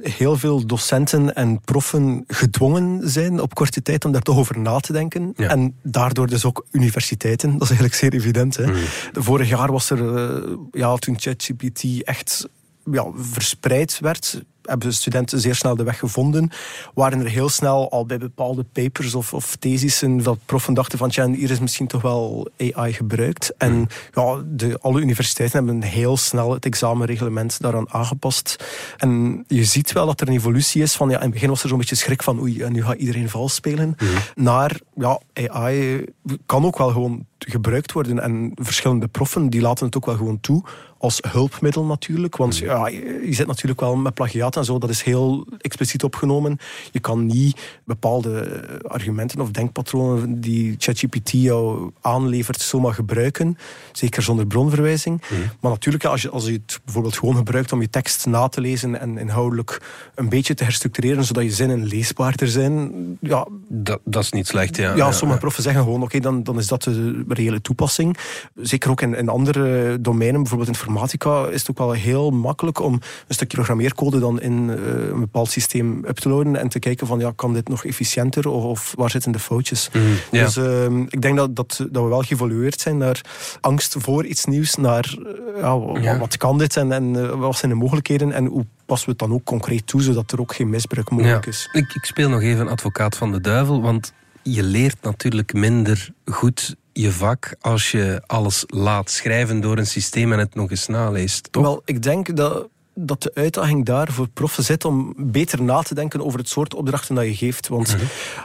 heel 0.00 0.36
veel 0.36 0.66
docenten 0.66 1.34
en 1.34 1.60
proffen 1.60 2.24
gedwongen 2.26 3.10
zijn 3.10 3.40
op 3.40 3.54
korte 3.54 3.82
tijd 3.82 4.04
om 4.04 4.12
daar 4.12 4.22
toch 4.22 4.36
over 4.36 4.58
na 4.58 4.78
te 4.78 4.92
denken. 4.92 5.32
Ja. 5.36 5.48
En 5.48 5.74
daardoor 5.82 6.26
dus 6.26 6.44
ook 6.44 6.66
universiteiten. 6.70 7.52
Dat 7.52 7.62
is 7.62 7.68
eigenlijk 7.68 7.98
zeer 7.98 8.12
evident. 8.12 8.56
Hè. 8.56 8.66
Mhm. 8.66 8.78
Vorig 9.12 9.48
jaar 9.48 9.72
was 9.72 9.90
er, 9.90 10.16
eh, 10.16 10.52
ja, 10.72 10.96
toen 10.96 11.18
ChatGPT 11.18 12.02
echt 12.02 12.48
ja, 12.90 13.06
verspreid 13.14 13.98
werd, 14.00 14.42
hebben 14.62 14.94
studenten 14.94 15.40
zeer 15.40 15.54
snel 15.54 15.76
de 15.76 15.82
weg 15.82 15.98
gevonden. 15.98 16.50
Waren 16.94 17.20
er 17.20 17.28
heel 17.28 17.48
snel 17.48 17.90
al 17.90 18.06
bij 18.06 18.18
bepaalde 18.18 18.64
papers 18.72 19.14
of, 19.14 19.34
of 19.34 19.56
thesissen 19.56 20.22
dat 20.22 20.38
proffen 20.46 20.74
dachten 20.74 20.98
van 20.98 21.10
tja, 21.10 21.30
hier 21.30 21.50
is 21.50 21.60
misschien 21.60 21.86
toch 21.86 22.02
wel 22.02 22.50
AI 22.72 22.92
gebruikt. 22.92 23.52
En 23.56 23.88
ja, 24.12 24.42
de, 24.46 24.78
alle 24.80 25.00
universiteiten 25.00 25.64
hebben 25.64 25.82
heel 25.82 26.16
snel 26.16 26.52
het 26.52 26.64
examenreglement 26.64 27.60
daaraan 27.60 27.92
aangepast. 27.92 28.64
En 28.96 29.44
je 29.48 29.64
ziet 29.64 29.92
wel 29.92 30.06
dat 30.06 30.20
er 30.20 30.28
een 30.28 30.34
evolutie 30.34 30.82
is 30.82 30.94
van 30.94 31.08
ja, 31.08 31.16
in 31.16 31.22
het 31.22 31.32
begin 31.32 31.48
was 31.48 31.62
er 31.62 31.68
zo'n 31.68 31.78
beetje 31.78 31.94
schrik 31.94 32.22
van 32.22 32.40
oei, 32.40 32.62
en 32.62 32.72
nu 32.72 32.84
gaat 32.84 32.96
iedereen 32.96 33.28
vals 33.28 33.54
spelen. 33.54 33.96
Naar 34.34 34.80
ja, 34.94 35.20
AI 35.34 36.04
kan 36.46 36.64
ook 36.64 36.78
wel 36.78 36.90
gewoon 36.90 37.26
gebruikt 37.38 37.92
worden. 37.92 38.18
En 38.18 38.52
verschillende 38.54 39.08
proffen 39.08 39.50
die 39.50 39.60
laten 39.60 39.86
het 39.86 39.96
ook 39.96 40.06
wel 40.06 40.16
gewoon 40.16 40.40
toe. 40.40 40.64
Als 40.98 41.18
hulpmiddel 41.30 41.84
natuurlijk. 41.84 42.36
Want 42.36 42.56
ja, 42.56 42.88
je 42.88 43.28
zit 43.30 43.46
natuurlijk 43.46 43.80
wel 43.80 43.96
met 43.96 44.14
plagiaat 44.14 44.56
en 44.56 44.64
zo. 44.64 44.78
Dat 44.78 44.90
is 44.90 45.02
heel 45.02 45.46
expliciet 45.58 46.04
opgenomen. 46.04 46.58
Je 46.92 47.00
kan 47.00 47.26
niet 47.26 47.80
bepaalde 47.84 48.64
argumenten 48.82 49.40
of 49.40 49.50
denkpatronen 49.50 50.40
die 50.40 50.74
ChatGPT 50.78 51.30
jou 51.30 51.90
aanlevert 52.00 52.60
zomaar 52.60 52.94
gebruiken. 52.94 53.58
Zeker 53.92 54.22
zonder 54.22 54.46
bronverwijzing. 54.46 55.22
Maar 55.60 55.70
natuurlijk, 55.70 56.04
als, 56.04 56.22
je, 56.22 56.30
als 56.30 56.46
je 56.46 56.52
het 56.52 56.80
bijvoorbeeld 56.84 57.18
gewoon 57.18 57.36
gebruikt 57.36 57.72
om 57.72 57.80
je 57.80 57.90
tekst 57.90 58.26
na 58.26 58.48
te 58.48 58.60
lezen 58.60 59.00
en 59.00 59.18
inhoudelijk 59.18 59.82
een 60.14 60.28
beetje 60.28 60.54
te 60.54 60.64
herstructureren, 60.64 61.24
zodat 61.24 61.44
je 61.44 61.50
zinnen 61.50 61.84
leesbaarder 61.84 62.48
zijn. 62.48 62.92
Ja, 63.20 63.46
Dat, 63.68 64.00
dat 64.04 64.22
is 64.22 64.32
niet 64.32 64.46
slecht, 64.46 64.76
ja. 64.76 64.94
ja, 64.94 65.12
sommige 65.12 65.40
proffen 65.40 65.62
zeggen 65.62 65.82
gewoon, 65.82 66.02
oké, 66.02 66.11
dan, 66.20 66.42
dan 66.42 66.58
is 66.58 66.66
dat 66.66 66.82
de 66.82 67.24
reële 67.28 67.60
toepassing. 67.60 68.16
Zeker 68.54 68.90
ook 68.90 69.00
in, 69.00 69.14
in 69.14 69.28
andere 69.28 69.96
domeinen, 70.00 70.40
bijvoorbeeld 70.40 70.68
informatica, 70.70 71.46
is 71.46 71.60
het 71.60 71.70
ook 71.70 71.78
wel 71.78 71.92
heel 71.92 72.30
makkelijk 72.30 72.80
om 72.80 72.92
een 72.92 73.34
stukje 73.34 73.56
programmeercode 73.56 74.18
dan 74.18 74.40
in 74.40 74.70
eh, 74.70 75.08
een 75.08 75.20
bepaald 75.20 75.50
systeem 75.50 76.04
up 76.08 76.16
te 76.16 76.28
loaden 76.28 76.56
en 76.56 76.68
te 76.68 76.78
kijken 76.78 77.06
van, 77.06 77.18
ja, 77.18 77.32
kan 77.36 77.52
dit 77.52 77.68
nog 77.68 77.84
efficiënter 77.84 78.48
of, 78.48 78.64
of 78.64 78.94
waar 78.96 79.10
zitten 79.10 79.32
de 79.32 79.38
foutjes? 79.38 79.88
Ja. 80.30 80.44
Dus 80.44 80.56
ehm, 80.56 81.00
ik 81.00 81.22
denk 81.22 81.36
dat, 81.36 81.56
dat, 81.56 81.86
dat 81.90 82.02
we 82.02 82.08
wel 82.08 82.22
geëvolueerd 82.22 82.80
zijn 82.80 82.96
naar 82.98 83.20
angst 83.60 83.94
voor 83.98 84.24
iets 84.26 84.44
nieuws, 84.44 84.74
naar 84.74 85.16
eh, 85.54 85.60
ja, 85.60 85.78
wa- 85.78 86.00
Ja. 86.00 86.18
wat 86.18 86.36
kan 86.36 86.58
dit 86.58 86.76
en, 86.76 86.92
en 86.92 87.16
eh, 87.16 87.28
wat 87.38 87.56
zijn 87.56 87.70
de 87.70 87.76
mogelijkheden 87.76 88.32
en 88.32 88.46
hoe 88.46 88.66
passen 88.86 89.06
we 89.06 89.14
het 89.18 89.28
dan 89.28 89.32
ook 89.38 89.44
concreet 89.44 89.86
toe, 89.86 90.02
zodat 90.02 90.32
er 90.32 90.40
ook 90.40 90.54
geen 90.54 90.70
misbruik 90.70 91.10
mogelijk 91.10 91.46
is. 91.46 91.68
Ik, 91.72 91.94
ik 91.94 92.04
speel 92.04 92.28
nog 92.28 92.40
even 92.42 92.68
advocaat 92.68 93.16
van 93.16 93.32
de 93.32 93.40
duivel, 93.40 93.82
want 93.82 94.12
je 94.42 94.62
leert 94.62 95.02
natuurlijk 95.02 95.52
minder 95.52 96.12
goed 96.24 96.76
je 96.92 97.12
vak 97.12 97.54
als 97.60 97.90
je 97.90 98.22
alles 98.26 98.64
laat 98.66 99.10
schrijven 99.10 99.60
door 99.60 99.78
een 99.78 99.86
systeem 99.86 100.32
en 100.32 100.38
het 100.38 100.54
nog 100.54 100.70
eens 100.70 100.86
naleest, 100.86 101.52
toch? 101.52 101.62
Wel, 101.62 101.82
ik 101.84 102.02
denk 102.02 102.36
dat, 102.36 102.68
dat 102.94 103.22
de 103.22 103.30
uitdaging 103.34 103.84
daar 103.84 104.12
voor 104.12 104.28
proffen 104.28 104.64
zit 104.64 104.84
om 104.84 105.14
beter 105.16 105.62
na 105.62 105.82
te 105.82 105.94
denken 105.94 106.24
over 106.24 106.38
het 106.38 106.48
soort 106.48 106.74
opdrachten 106.74 107.14
dat 107.14 107.24
je 107.24 107.34
geeft. 107.34 107.68
Want 107.68 107.96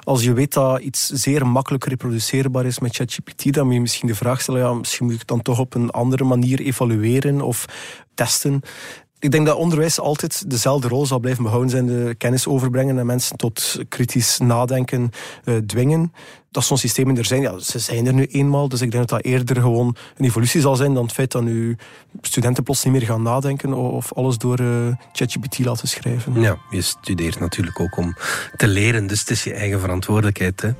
als 0.03 0.23
je 0.23 0.33
weet 0.33 0.53
dat 0.53 0.79
iets 0.79 1.07
zeer 1.07 1.47
makkelijk 1.47 1.85
reproduceerbaar 1.85 2.65
is 2.65 2.79
met 2.79 2.95
ChatGPT, 2.95 3.53
dan 3.53 3.65
moet 3.65 3.73
je 3.73 3.81
misschien 3.81 4.07
de 4.07 4.15
vraag 4.15 4.41
stellen, 4.41 4.61
ja, 4.61 4.73
misschien 4.73 5.05
moet 5.05 5.13
ik 5.13 5.19
het 5.19 5.29
dan 5.29 5.41
toch 5.41 5.59
op 5.59 5.73
een 5.73 5.89
andere 5.89 6.23
manier 6.23 6.59
evalueren 6.59 7.41
of 7.41 7.65
testen. 8.13 8.61
Ik 9.19 9.31
denk 9.31 9.45
dat 9.45 9.57
onderwijs 9.57 9.99
altijd 9.99 10.49
dezelfde 10.49 10.87
rol 10.87 11.05
zal 11.05 11.19
blijven 11.19 11.43
behouden 11.43 11.69
zijn. 11.69 11.85
De 11.85 12.15
kennis 12.17 12.47
overbrengen 12.47 12.99
en 12.99 13.05
mensen 13.05 13.37
tot 13.37 13.79
kritisch 13.89 14.37
nadenken 14.37 15.11
uh, 15.45 15.57
dwingen. 15.57 16.13
Dat 16.51 16.65
zo'n 16.65 16.77
systemen 16.77 17.17
er 17.17 17.25
zijn, 17.25 17.41
ja, 17.41 17.59
ze 17.59 17.79
zijn 17.79 18.05
er 18.05 18.13
nu 18.13 18.25
eenmaal. 18.25 18.69
Dus 18.69 18.81
ik 18.81 18.91
denk 18.91 19.07
dat 19.07 19.19
dat 19.19 19.31
eerder 19.31 19.61
gewoon 19.61 19.95
een 20.17 20.25
evolutie 20.25 20.61
zal 20.61 20.75
zijn 20.75 20.93
dan 20.93 21.03
het 21.03 21.13
feit 21.13 21.31
dat 21.31 21.43
nu 21.43 21.77
studenten 22.21 22.63
plots 22.63 22.83
niet 22.83 22.93
meer 22.93 23.01
gaan 23.01 23.21
nadenken 23.21 23.73
of 23.73 24.13
alles 24.13 24.37
door 24.37 24.59
uh, 24.59 24.87
ChatGPT 25.11 25.59
laten 25.59 25.87
schrijven. 25.87 26.41
Ja, 26.41 26.57
je 26.69 26.81
studeert 26.81 27.39
natuurlijk 27.39 27.79
ook 27.79 27.97
om 27.97 28.15
te 28.55 28.67
leren, 28.67 29.07
dus 29.07 29.19
het 29.19 29.29
is 29.29 29.43
je 29.43 29.53
eigen 29.53 29.79
verantwoordelijkheid. 29.79 30.61
Hè? 30.61 30.71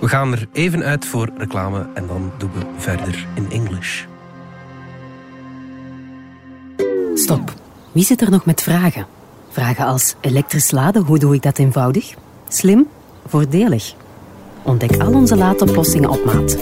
We 0.00 0.08
gaan 0.08 0.32
er 0.32 0.48
even 0.52 0.82
uit 0.82 1.06
voor 1.06 1.30
reclame 1.36 1.86
en 1.94 2.06
dan 2.06 2.32
doen 2.38 2.50
we 2.52 2.66
verder 2.78 3.26
in 3.34 3.50
English. 3.50 4.04
Stop. 7.14 7.54
Wie 7.92 8.04
zit 8.04 8.20
er 8.20 8.30
nog 8.30 8.44
met 8.44 8.62
vragen? 8.62 9.06
Vragen 9.50 9.86
als 9.86 10.14
elektrisch 10.20 10.70
laden, 10.70 11.02
hoe 11.02 11.18
doe 11.18 11.34
ik 11.34 11.42
dat 11.42 11.58
eenvoudig? 11.58 12.14
Slim? 12.48 12.88
Voordelig? 13.26 13.94
Ontdek 14.62 15.00
al 15.00 15.14
onze 15.14 15.36
laadoplossingen 15.36 16.10
op 16.10 16.24
maat. 16.24 16.56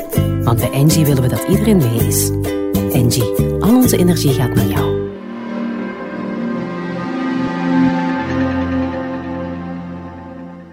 Want 0.44 0.58
bij 0.58 0.70
Engie 0.70 1.04
willen 1.04 1.22
we 1.22 1.28
dat 1.28 1.44
iedereen 1.48 1.76
mee 1.76 2.06
is. 2.06 2.30
Engie, 2.92 3.34
al 3.60 3.74
onze 3.74 3.96
energie 3.96 4.32
gaat 4.32 4.54
naar 4.54 4.66
jou. 4.66 4.98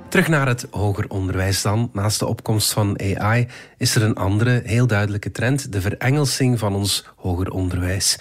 Terug 0.10 0.27
naar 0.27 0.48
het 0.48 0.67
hoger 0.72 1.05
onderwijs 1.07 1.62
dan. 1.62 1.89
Naast 1.93 2.19
de 2.19 2.25
opkomst 2.25 2.74
van 2.74 3.00
AI 3.00 3.48
is 3.77 3.96
er 3.96 4.03
een 4.03 4.15
andere, 4.15 4.62
heel 4.65 4.88
duidelijke 4.88 5.31
trend: 5.31 5.72
de 5.72 5.81
verengelsing 5.81 6.60
van 6.60 6.75
ons 6.75 7.05
hoger 7.15 7.50
onderwijs. 7.50 8.19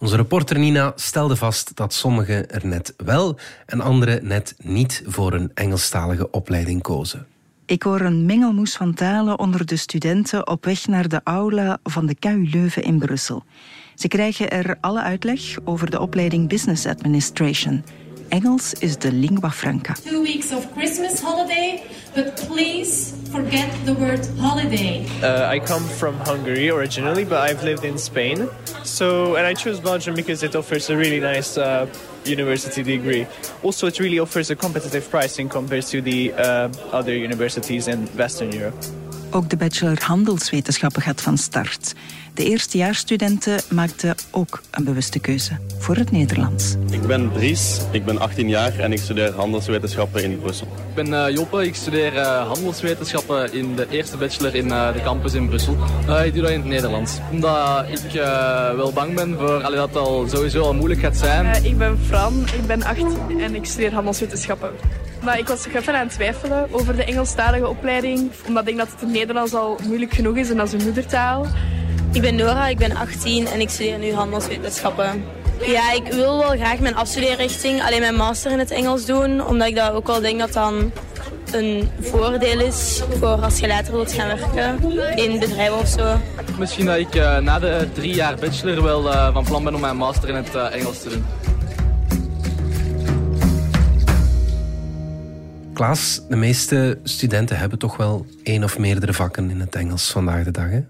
Onze 0.00 0.16
reporter 0.16 0.58
Nina 0.58 0.92
stelde 0.96 1.36
vast 1.36 1.76
dat 1.76 1.92
sommigen 1.92 2.50
er 2.50 2.66
net 2.66 2.94
wel 2.96 3.38
en 3.66 3.80
anderen 3.80 4.26
net 4.26 4.54
niet 4.58 5.02
voor 5.06 5.32
een 5.32 5.50
Engelstalige 5.54 6.30
opleiding 6.30 6.82
kozen. 6.82 7.26
Ik 7.66 7.82
hoor 7.82 8.00
een 8.00 8.26
mengelmoes 8.26 8.76
van 8.76 8.94
talen 8.94 9.38
onder 9.38 9.66
de 9.66 9.76
studenten 9.76 10.48
op 10.48 10.64
weg 10.64 10.86
naar 10.86 11.08
de 11.08 11.20
aula 11.24 11.78
van 11.82 12.06
de 12.06 12.14
KU 12.14 12.48
Leuven 12.50 12.82
in 12.82 12.98
Brussel. 12.98 13.44
Ze 13.94 14.08
krijgen 14.08 14.50
er 14.50 14.76
alle 14.80 15.02
uitleg 15.02 15.40
over 15.64 15.90
de 15.90 16.00
opleiding 16.00 16.48
Business 16.48 16.86
Administration. 16.86 17.84
Engels 18.30 18.74
is 18.82 18.96
de 18.96 19.10
lingua 19.10 19.50
franca. 19.50 19.94
Two 20.02 20.22
weeks 20.22 20.52
of 20.52 20.70
Christmas 20.74 21.20
holiday, 21.20 21.84
but 22.14 22.36
please 22.36 23.16
forget 23.32 23.72
the 23.86 23.94
word 23.94 24.26
holiday. 24.38 25.06
Uh, 25.22 25.48
I 25.48 25.58
come 25.60 25.82
from 25.82 26.14
Hungary 26.18 26.68
originally, 26.68 27.24
but 27.24 27.40
I've 27.40 27.62
lived 27.64 27.84
in 27.84 27.96
Spain. 27.96 28.48
So, 28.84 29.36
and 29.36 29.46
I 29.46 29.54
chose 29.54 29.80
Belgium 29.80 30.14
because 30.14 30.42
it 30.42 30.54
offers 30.54 30.90
a 30.90 30.96
really 30.96 31.20
nice 31.20 31.56
uh, 31.56 31.86
university 32.24 32.82
degree. 32.82 33.26
Also, 33.62 33.86
it 33.86 33.98
really 33.98 34.18
offers 34.18 34.50
a 34.50 34.56
competitive 34.56 35.08
pricing 35.08 35.48
compared 35.48 35.84
to 35.86 36.02
the 36.02 36.32
uh, 36.34 36.68
other 36.92 37.14
universities 37.14 37.88
in 37.88 38.06
Western 38.08 38.52
Europe. 38.52 38.76
Ook 39.30 39.50
de 39.50 39.56
bachelor 39.56 40.02
handelswetenschappen 40.02 41.02
gaat 41.02 41.20
van 41.20 41.38
start. 41.38 41.94
De 42.34 42.44
eerstejaarsstudenten 42.44 43.60
maakten 43.70 44.14
ook 44.30 44.62
een 44.70 44.84
bewuste 44.84 45.18
keuze 45.18 45.58
voor 45.78 45.96
het 45.96 46.10
Nederlands. 46.10 46.74
Ik 46.90 47.02
ben 47.06 47.32
Dries, 47.32 47.80
ik 47.90 48.04
ben 48.04 48.18
18 48.18 48.48
jaar 48.48 48.78
en 48.78 48.92
ik 48.92 48.98
studeer 48.98 49.32
handelswetenschappen 49.32 50.24
in 50.24 50.40
Brussel. 50.40 50.66
Ik 50.66 50.94
ben 50.94 51.06
uh, 51.06 51.34
Joppe, 51.34 51.66
ik 51.66 51.74
studeer 51.74 52.14
uh, 52.14 52.46
handelswetenschappen 52.46 53.52
in 53.52 53.76
de 53.76 53.86
eerste 53.90 54.16
bachelor 54.16 54.54
in 54.54 54.66
uh, 54.66 54.92
de 54.92 55.02
campus 55.02 55.34
in 55.34 55.48
Brussel. 55.48 55.76
ik 56.24 56.32
doe 56.32 56.42
dat 56.42 56.50
in 56.50 56.60
het 56.60 56.68
Nederlands. 56.68 57.18
Omdat 57.30 57.84
ik 57.88 58.12
wel 58.76 58.92
bang 58.92 59.14
ben 59.14 59.36
voor 59.38 59.62
allee, 59.62 59.78
dat 59.78 59.88
het 59.88 59.98
al 59.98 60.28
sowieso 60.28 60.62
al 60.62 60.74
moeilijk 60.74 61.00
gaat 61.00 61.16
zijn. 61.16 61.64
ik 61.64 61.78
ben 61.78 61.98
Fran, 62.06 62.46
ik 62.54 62.66
ben 62.66 62.82
18 62.82 63.40
en 63.40 63.54
ik 63.54 63.64
studeer 63.64 63.92
handelswetenschappen. 63.92 64.70
Maar 65.22 65.38
ik 65.38 65.48
was 65.48 65.66
even 65.66 65.94
aan 65.94 66.06
het 66.06 66.10
twijfelen 66.10 66.68
over 66.70 66.96
de 66.96 67.04
Engelstalige 67.04 67.68
opleiding. 67.68 68.30
Omdat 68.46 68.60
ik 68.60 68.66
denk 68.66 68.78
dat 68.78 68.88
het 68.90 69.02
in 69.02 69.10
Nederlands 69.10 69.54
al 69.54 69.78
moeilijk 69.86 70.14
genoeg 70.14 70.36
is 70.36 70.50
en 70.50 70.60
als 70.60 70.72
een 70.72 70.82
moedertaal. 70.82 71.46
Ik 72.12 72.20
ben 72.20 72.34
Nora, 72.34 72.68
ik 72.68 72.78
ben 72.78 72.96
18 72.96 73.46
en 73.46 73.60
ik 73.60 73.68
studeer 73.68 73.98
nu 73.98 74.12
handelswetenschappen. 74.12 75.24
Ja, 75.66 75.92
ik 75.92 76.12
wil 76.12 76.38
wel 76.38 76.48
graag 76.48 76.78
mijn 76.78 76.96
afstudeerrichting, 76.96 77.82
alleen 77.82 78.00
mijn 78.00 78.14
master 78.14 78.52
in 78.52 78.58
het 78.58 78.70
Engels 78.70 79.04
doen. 79.04 79.46
Omdat 79.46 79.68
ik 79.68 79.76
dat 79.76 79.92
ook 79.92 80.06
wel 80.06 80.20
denk 80.20 80.38
dat 80.38 80.52
dan 80.52 80.92
een 81.52 81.90
voordeel 82.00 82.60
is 82.60 83.02
voor 83.18 83.28
als 83.28 83.58
je 83.58 83.66
later 83.66 83.92
wilt 83.92 84.12
gaan 84.12 84.28
werken 84.28 85.16
in 85.16 85.38
bedrijven 85.38 85.78
of 85.78 85.88
zo. 85.88 86.16
Misschien 86.58 86.86
dat 86.86 86.96
ik 86.96 87.14
uh, 87.14 87.38
na 87.38 87.58
de 87.58 87.88
drie 87.92 88.14
jaar 88.14 88.34
bachelor 88.36 88.82
wel 88.82 89.06
uh, 89.06 89.32
van 89.32 89.44
plan 89.44 89.64
ben 89.64 89.74
om 89.74 89.80
mijn 89.80 89.96
master 89.96 90.28
in 90.28 90.34
het 90.34 90.54
uh, 90.54 90.74
Engels 90.74 91.02
te 91.02 91.08
doen. 91.08 91.24
Klaas, 95.78 96.20
de 96.28 96.36
meeste 96.36 96.98
studenten 97.02 97.58
hebben 97.58 97.78
toch 97.78 97.96
wel 97.96 98.26
één 98.42 98.64
of 98.64 98.78
meerdere 98.78 99.14
vakken 99.14 99.50
in 99.50 99.60
het 99.60 99.74
Engels 99.74 100.10
vandaag 100.10 100.44
de 100.44 100.50
dag, 100.50 100.70
hè? 100.70 100.80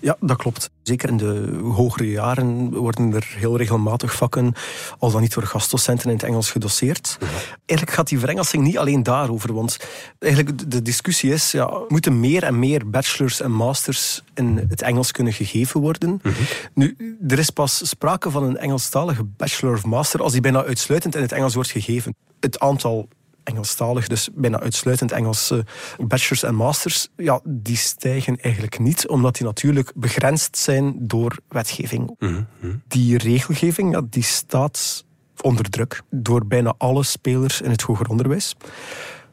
Ja, 0.00 0.16
dat 0.20 0.36
klopt. 0.36 0.70
Zeker 0.82 1.08
in 1.08 1.16
de 1.16 1.58
hogere 1.62 2.10
jaren 2.10 2.74
worden 2.74 3.14
er 3.14 3.34
heel 3.36 3.56
regelmatig 3.56 4.14
vakken, 4.14 4.54
al 4.98 5.10
dan 5.10 5.20
niet 5.20 5.34
door 5.34 5.42
gastdocenten 5.42 6.08
in 6.08 6.14
het 6.14 6.24
Engels 6.24 6.50
gedoseerd. 6.50 7.18
Eigenlijk 7.66 7.98
gaat 7.98 8.08
die 8.08 8.18
verengelsing 8.18 8.62
niet 8.62 8.78
alleen 8.78 9.02
daarover, 9.02 9.52
want 9.52 9.76
eigenlijk 10.18 10.70
de 10.70 10.82
discussie 10.82 11.32
is, 11.32 11.50
ja, 11.50 11.80
moeten 11.88 12.20
meer 12.20 12.42
en 12.42 12.58
meer 12.58 12.90
bachelors 12.90 13.40
en 13.40 13.52
masters 13.52 14.22
in 14.34 14.66
het 14.68 14.82
Engels 14.82 15.10
kunnen 15.10 15.32
gegeven 15.32 15.80
worden? 15.80 16.20
Mhm. 16.22 16.34
Nu, 16.74 17.16
er 17.28 17.38
is 17.38 17.50
pas 17.50 17.88
sprake 17.88 18.30
van 18.30 18.42
een 18.42 18.56
Engelstalige 18.56 19.24
bachelor 19.24 19.74
of 19.74 19.84
master 19.84 20.22
als 20.22 20.32
die 20.32 20.40
bijna 20.40 20.64
uitsluitend 20.64 21.14
in 21.14 21.22
het 21.22 21.32
Engels 21.32 21.54
wordt 21.54 21.70
gegeven. 21.70 22.14
Het 22.40 22.58
aantal 22.58 23.08
Engelstalig, 23.46 24.06
dus 24.06 24.28
bijna 24.34 24.60
uitsluitend 24.60 25.12
Engelse 25.12 25.64
bachelors 25.98 26.42
en 26.42 26.54
masters, 26.54 27.08
ja, 27.16 27.40
die 27.44 27.76
stijgen 27.76 28.40
eigenlijk 28.40 28.78
niet, 28.78 29.08
omdat 29.08 29.36
die 29.36 29.46
natuurlijk 29.46 29.92
begrensd 29.94 30.56
zijn 30.56 30.94
door 30.98 31.38
wetgeving. 31.48 32.14
Mhm, 32.18 32.42
mhm. 32.60 32.74
Die 32.88 33.18
regelgeving, 33.18 33.92
ja, 33.92 34.02
die 34.10 34.22
staat 34.22 35.04
onder 35.40 35.70
druk 35.70 36.02
door 36.10 36.46
bijna 36.46 36.74
alle 36.78 37.02
spelers 37.02 37.60
in 37.60 37.70
het 37.70 37.82
hoger 37.82 38.08
onderwijs. 38.08 38.56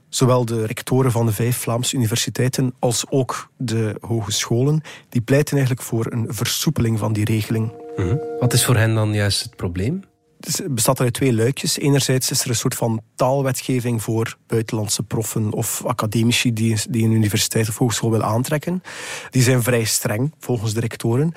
Zowel 0.10 0.46
de 0.46 0.66
rectoren 0.66 1.12
van 1.12 1.26
de 1.26 1.32
vijf 1.32 1.58
Vlaamse 1.58 1.96
universiteiten 1.96 2.74
als 2.80 3.06
ook 3.10 3.50
de 3.58 3.96
hogescholen, 4.02 4.82
die 5.10 5.22
pleiten 5.22 5.58
eigenlijk 5.58 5.88
voor 5.88 6.12
een 6.12 6.26
versoepeling 6.30 7.00
van 7.00 7.14
die 7.14 7.26
regeling. 7.26 7.72
Mhm. 7.96 8.18
Wat 8.40 8.54
is 8.54 8.66
voor 8.66 8.76
hen 8.76 8.96
dan 8.96 9.14
juist 9.14 9.44
het 9.44 9.56
probleem? 9.56 10.04
Bestaat 10.70 11.00
uit 11.00 11.14
twee 11.14 11.34
luikjes. 11.34 11.78
Enerzijds 11.78 12.32
is 12.32 12.44
er 12.44 12.50
een 12.50 12.56
soort 12.56 12.76
van 12.76 13.02
taalwetgeving 13.16 14.02
voor 14.04 14.38
buitenlandse 14.48 15.04
proffen 15.04 15.52
of 15.52 15.86
academici 15.86 16.54
die, 16.54 16.78
die 16.90 17.06
een 17.06 17.12
universiteit 17.12 17.70
of 17.70 17.78
hogeschool 17.78 18.12
willen 18.12 18.26
aantrekken. 18.26 18.84
Die 19.30 19.44
zijn 19.44 19.64
vrij 19.64 19.84
streng, 19.84 20.34
volgens 20.40 20.74
de 20.74 20.80
rectoren. 20.80 21.34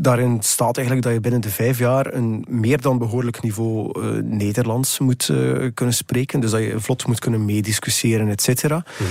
Daarin 0.00 0.38
staat 0.40 0.76
eigenlijk 0.76 1.06
dat 1.06 1.14
je 1.14 1.20
binnen 1.20 1.40
de 1.40 1.50
vijf 1.50 1.78
jaar 1.78 2.14
een 2.14 2.44
meer 2.48 2.80
dan 2.80 2.98
behoorlijk 2.98 3.42
niveau 3.42 4.00
uh, 4.00 4.22
Nederlands 4.22 4.98
moet 4.98 5.28
uh, 5.28 5.70
kunnen 5.74 5.94
spreken. 5.94 6.40
Dus 6.40 6.50
dat 6.50 6.60
je 6.60 6.80
vlot 6.80 7.06
moet 7.06 7.18
kunnen 7.18 7.44
meediscussiëren, 7.44 8.28
et 8.28 8.42
cetera. 8.42 8.84
Mhm. 8.98 9.10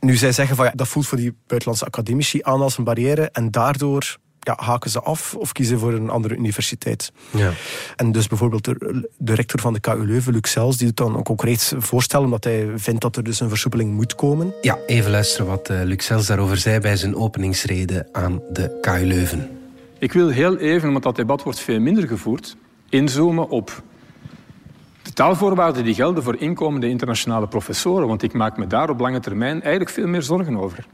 Nu, 0.00 0.16
zij 0.16 0.32
zeggen 0.32 0.56
van 0.56 0.64
ja, 0.64 0.72
dat 0.74 0.88
voelt 0.88 1.06
voor 1.06 1.18
die 1.18 1.36
buitenlandse 1.46 1.86
academici 1.86 2.38
aan 2.42 2.60
als 2.60 2.78
een 2.78 2.84
barrière 2.84 3.30
en 3.30 3.50
daardoor 3.50 4.16
ja, 4.40 4.54
haken 4.56 4.90
ze 4.90 5.00
af 5.00 5.34
of 5.34 5.52
kiezen 5.52 5.78
voor 5.78 5.92
een 5.92 6.10
andere 6.10 6.36
universiteit. 6.36 7.12
Ja. 7.30 7.52
En 7.96 8.12
dus 8.12 8.26
bijvoorbeeld 8.26 8.64
de, 8.64 9.08
de 9.18 9.34
rector 9.34 9.60
van 9.60 9.72
de 9.72 9.80
KU 9.80 10.06
Leuven, 10.06 10.32
Luc 10.32 10.50
Sels, 10.50 10.76
die 10.76 10.86
doet 10.86 10.96
dan 10.96 11.16
een 11.16 11.22
concreet 11.22 11.74
voorstel, 11.78 12.22
omdat 12.22 12.44
hij 12.44 12.68
vindt 12.76 13.00
dat 13.00 13.16
er 13.16 13.22
dus 13.22 13.40
een 13.40 13.48
versoepeling 13.48 13.92
moet 13.92 14.14
komen. 14.14 14.54
Ja, 14.60 14.78
even 14.86 15.10
luisteren 15.10 15.46
wat 15.46 15.70
uh, 15.70 15.80
Luc 15.82 16.04
Sels 16.04 16.26
daarover 16.26 16.56
zei 16.56 16.80
bij 16.80 16.96
zijn 16.96 17.16
openingsrede 17.16 18.08
aan 18.12 18.40
de 18.52 18.78
KU 18.80 19.04
Leuven. 19.04 19.48
Ik 19.98 20.12
wil 20.12 20.28
heel 20.28 20.56
even, 20.56 20.92
want 20.92 21.04
dat 21.04 21.16
debat 21.16 21.42
wordt 21.42 21.60
veel 21.60 21.80
minder 21.80 22.08
gevoerd, 22.08 22.56
inzoomen 22.88 23.48
op 23.48 23.82
de 25.02 25.12
taalvoorwaarden 25.12 25.84
die 25.84 25.94
gelden 25.94 26.22
voor 26.22 26.36
inkomende 26.36 26.88
internationale 26.88 27.48
professoren. 27.48 28.06
Want 28.06 28.22
ik 28.22 28.32
maak 28.32 28.56
me 28.56 28.66
daar 28.66 28.90
op 28.90 29.00
lange 29.00 29.20
termijn 29.20 29.62
eigenlijk 29.62 29.90
veel 29.90 30.06
meer 30.06 30.22
zorgen 30.22 30.56
over. 30.56 30.86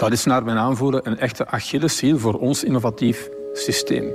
Dat 0.00 0.12
is 0.12 0.24
naar 0.24 0.44
mijn 0.44 0.56
aanvoelen 0.56 1.06
een 1.06 1.18
echte 1.18 1.46
Achilleshiel 1.46 2.18
voor 2.18 2.34
ons 2.34 2.64
innovatief 2.64 3.28
systeem. 3.52 4.12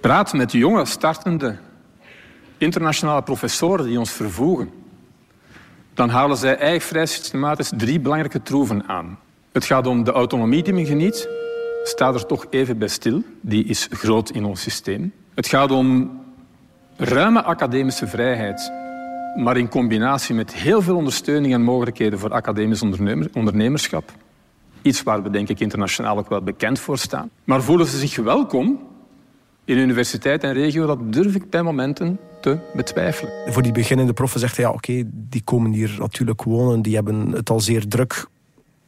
Praat 0.00 0.32
met 0.32 0.52
jonge, 0.52 0.84
startende 0.84 1.56
internationale 2.58 3.22
professoren 3.22 3.86
die 3.86 3.98
ons 3.98 4.10
vervoegen. 4.10 4.70
Dan 5.94 6.08
halen 6.08 6.36
zij 6.36 6.50
eigenlijk 6.50 6.82
vrij 6.82 7.06
systematisch 7.06 7.70
drie 7.76 8.00
belangrijke 8.00 8.42
troeven 8.42 8.84
aan. 8.86 9.18
Het 9.52 9.64
gaat 9.64 9.86
om 9.86 10.04
de 10.04 10.12
autonomie 10.12 10.62
die 10.62 10.72
men 10.72 10.86
geniet. 10.86 11.28
Sta 11.82 12.12
er 12.12 12.26
toch 12.26 12.46
even 12.50 12.78
bij 12.78 12.88
stil. 12.88 13.22
Die 13.40 13.64
is 13.64 13.88
groot 13.90 14.30
in 14.30 14.44
ons 14.44 14.62
systeem. 14.62 15.12
Het 15.34 15.46
gaat 15.46 15.70
om 15.70 16.20
ruime 16.96 17.42
academische 17.42 18.06
vrijheid 18.06 18.72
maar 19.36 19.56
in 19.56 19.68
combinatie 19.68 20.34
met 20.34 20.54
heel 20.54 20.82
veel 20.82 20.96
ondersteuning 20.96 21.54
en 21.54 21.62
mogelijkheden 21.62 22.18
voor 22.18 22.30
academisch 22.32 22.82
ondernemerschap. 23.32 24.12
Iets 24.82 25.02
waar 25.02 25.22
we 25.22 25.30
denk 25.30 25.48
ik 25.48 25.60
internationaal 25.60 26.18
ook 26.18 26.28
wel 26.28 26.42
bekend 26.42 26.78
voor 26.78 26.98
staan. 26.98 27.30
Maar 27.44 27.62
voelen 27.62 27.86
ze 27.86 27.98
zich 27.98 28.16
welkom 28.16 28.78
in 29.64 29.78
universiteit 29.78 30.44
en 30.44 30.52
regio, 30.52 30.86
dat 30.86 31.12
durf 31.12 31.34
ik 31.34 31.50
bij 31.50 31.62
momenten 31.62 32.18
te 32.40 32.58
betwijfelen. 32.74 33.32
Voor 33.52 33.62
die 33.62 33.72
beginnende 33.72 34.12
proffen 34.12 34.40
zegt 34.40 34.56
hij, 34.56 34.64
ja 34.64 34.70
oké, 34.70 35.02
die 35.06 35.42
komen 35.44 35.72
hier 35.72 35.96
natuurlijk 35.98 36.42
wonen, 36.42 36.82
die 36.82 36.94
hebben 36.94 37.32
het 37.32 37.50
al 37.50 37.60
zeer 37.60 37.88
druk. 37.88 38.26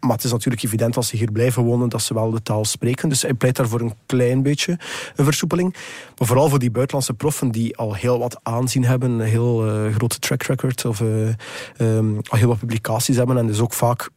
Maar 0.01 0.11
het 0.11 0.25
is 0.25 0.33
natuurlijk 0.33 0.63
evident 0.63 0.97
als 0.97 1.09
ze 1.09 1.17
hier 1.17 1.33
blijven 1.33 1.63
wonen 1.63 1.89
dat 1.89 2.03
ze 2.03 2.15
wel 2.15 2.31
de 2.31 2.43
taal 2.43 2.65
spreken. 2.65 3.09
Dus 3.09 3.23
hij 3.23 3.35
pleit 3.35 3.57
daar 3.57 3.69
voor 3.69 3.81
een 3.81 3.95
klein 4.07 4.43
beetje 4.43 4.79
een 5.17 5.25
versoepeling. 5.25 5.75
Maar 6.19 6.29
vooral 6.29 6.49
voor 6.49 6.59
die 6.59 6.71
buitenlandse 6.71 7.15
proffen 7.15 7.51
die 7.51 7.77
al 7.77 7.95
heel 7.95 8.19
wat 8.19 8.41
aanzien 8.43 8.85
hebben, 8.85 9.11
een 9.11 9.21
heel 9.21 9.67
uh, 9.67 9.95
grote 9.95 10.19
track 10.19 10.43
record 10.43 10.85
of 10.85 11.01
uh, 11.01 11.29
um, 11.79 12.21
al 12.29 12.39
heel 12.39 12.49
wat 12.49 12.59
publicaties 12.59 13.17
hebben 13.17 13.39
en 13.39 13.47
dus 13.47 13.61
ook 13.61 13.73
vaak 13.73 14.11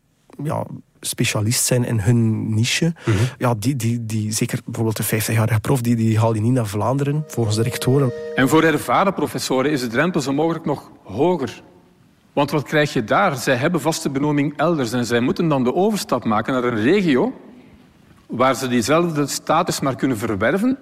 ja, 0.43 0.65
specialist 0.99 1.65
zijn 1.65 1.85
in 1.85 1.99
hun 1.99 2.53
niche. 2.55 2.85
Mm 2.85 3.13
-hmm. 3.13 3.27
ja, 3.37 3.53
die, 3.57 3.75
die, 3.75 4.05
die, 4.05 4.31
zeker 4.31 4.59
bijvoorbeeld 4.65 4.97
de 4.97 5.21
50-jarige 5.21 5.59
prof, 5.59 5.81
die, 5.81 5.95
die 5.95 6.19
haal 6.19 6.33
je 6.33 6.41
niet 6.41 6.51
naar 6.51 6.67
Vlaanderen, 6.67 7.23
volgens 7.27 7.55
de 7.55 7.63
rectoren. 7.63 8.11
En 8.35 8.49
voor 8.49 8.63
ervaren 8.63 9.13
professoren 9.13 9.71
is 9.71 9.81
de 9.81 9.87
drempel 9.87 10.21
zo 10.21 10.33
mogelijk 10.33 10.65
nog 10.65 10.91
hoger. 11.03 11.63
Want 12.33 12.51
wat 12.51 12.63
krijg 12.63 12.93
je 12.93 13.03
daar? 13.03 13.35
Zij 13.35 13.55
hebben 13.55 13.81
vaste 13.81 14.09
benoeming 14.09 14.57
elders 14.57 14.91
en 14.91 15.05
zij 15.05 15.19
moeten 15.19 15.47
dan 15.47 15.63
de 15.63 15.73
overstap 15.73 16.23
maken 16.23 16.53
naar 16.53 16.63
een 16.63 16.81
regio 16.81 17.33
waar 18.27 18.55
ze 18.55 18.67
diezelfde 18.67 19.27
status 19.27 19.79
maar 19.79 19.95
kunnen 19.95 20.17
verwerven 20.17 20.77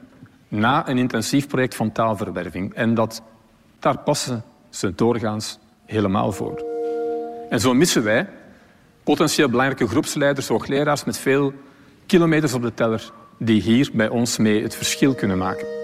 na 0.48 0.90
een 0.90 0.98
intensief 0.98 1.48
project 1.48 1.76
van 1.76 1.92
taalverwerving. 1.92 2.74
En 2.74 2.94
dat, 2.94 3.22
daar 3.80 3.98
passen 3.98 4.44
ze 4.70 4.96
doorgaans 4.96 5.60
helemaal 5.86 6.32
voor. 6.32 6.64
En 7.50 7.60
zo 7.60 7.74
missen 7.74 8.04
wij 8.04 8.30
potentieel 9.04 9.50
belangrijke 9.50 9.88
groepsleiders, 9.88 10.48
hoogleraars 10.48 11.04
met 11.04 11.18
veel 11.18 11.54
kilometers 12.06 12.54
op 12.54 12.62
de 12.62 12.74
teller, 12.74 13.12
die 13.38 13.62
hier 13.62 13.90
bij 13.94 14.10
ons 14.10 14.38
mee 14.38 14.64
het 14.64 14.76
verschil 14.76 15.16
kunnen 15.16 15.38
maken. 15.38 15.81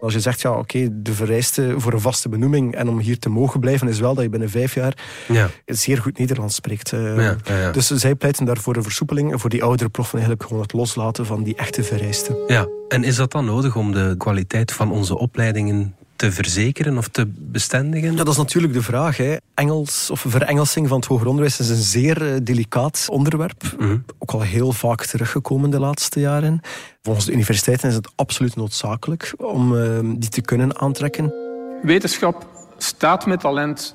Als 0.00 0.12
je 0.12 0.20
zegt, 0.20 0.40
ja, 0.40 0.50
oké, 0.50 0.58
okay, 0.58 0.88
de 0.92 1.12
vereiste 1.12 1.74
voor 1.76 1.92
een 1.92 2.00
vaste 2.00 2.28
benoeming 2.28 2.74
en 2.74 2.88
om 2.88 2.98
hier 2.98 3.18
te 3.18 3.28
mogen 3.28 3.60
blijven, 3.60 3.88
is 3.88 4.00
wel 4.00 4.14
dat 4.14 4.24
je 4.24 4.30
binnen 4.30 4.50
vijf 4.50 4.74
jaar 4.74 4.94
ja. 5.28 5.50
zeer 5.64 5.98
goed 5.98 6.18
Nederlands 6.18 6.54
spreekt. 6.54 6.90
Ja, 6.90 7.36
ja, 7.44 7.70
dus 7.72 7.86
zij 7.86 8.14
pleiten 8.14 8.44
daarvoor 8.44 8.76
een 8.76 8.82
versoepeling 8.82 9.32
en 9.32 9.40
voor 9.40 9.50
die 9.50 9.62
oudere 9.62 9.88
proffen 9.88 10.18
eigenlijk 10.18 10.48
gewoon 10.48 10.62
het 10.62 10.72
loslaten 10.72 11.26
van 11.26 11.42
die 11.42 11.54
echte 11.54 11.82
vereisten. 11.82 12.36
Ja, 12.46 12.66
en 12.88 13.04
is 13.04 13.16
dat 13.16 13.32
dan 13.32 13.44
nodig 13.44 13.76
om 13.76 13.92
de 13.92 14.14
kwaliteit 14.18 14.72
van 14.72 14.90
onze 14.90 15.18
opleidingen 15.18 15.94
te 16.16 16.32
verzekeren 16.32 16.98
of 16.98 17.08
te 17.08 17.26
bestendigen? 17.26 18.10
Ja, 18.10 18.16
dat 18.16 18.28
is 18.28 18.36
natuurlijk 18.36 18.72
de 18.72 18.82
vraag. 18.82 19.16
Hè. 19.16 19.36
Engels 19.54 20.10
of 20.10 20.24
verengelsing 20.28 20.88
van 20.88 20.96
het 20.98 21.06
hoger 21.06 21.26
onderwijs 21.26 21.60
is 21.60 21.68
een 21.68 21.76
zeer 21.76 22.22
uh, 22.22 22.36
delicaat 22.42 23.06
onderwerp. 23.10 23.62
Mm 23.62 23.86
-hmm. 23.86 24.04
Ook 24.18 24.30
al 24.30 24.40
heel 24.40 24.72
vaak 24.72 25.04
teruggekomen 25.04 25.70
de 25.70 25.80
laatste 25.80 26.20
jaren. 26.20 26.60
Volgens 27.02 27.26
de 27.26 27.32
universiteiten 27.32 27.88
is 27.88 27.94
het 27.94 28.12
absoluut 28.14 28.56
noodzakelijk 28.56 29.34
om 29.36 29.74
uh, 29.74 29.98
die 30.02 30.28
te 30.28 30.40
kunnen 30.40 30.80
aantrekken. 30.80 31.34
Wetenschap 31.82 32.46
staat 32.76 33.26
met 33.26 33.40
talent. 33.40 33.94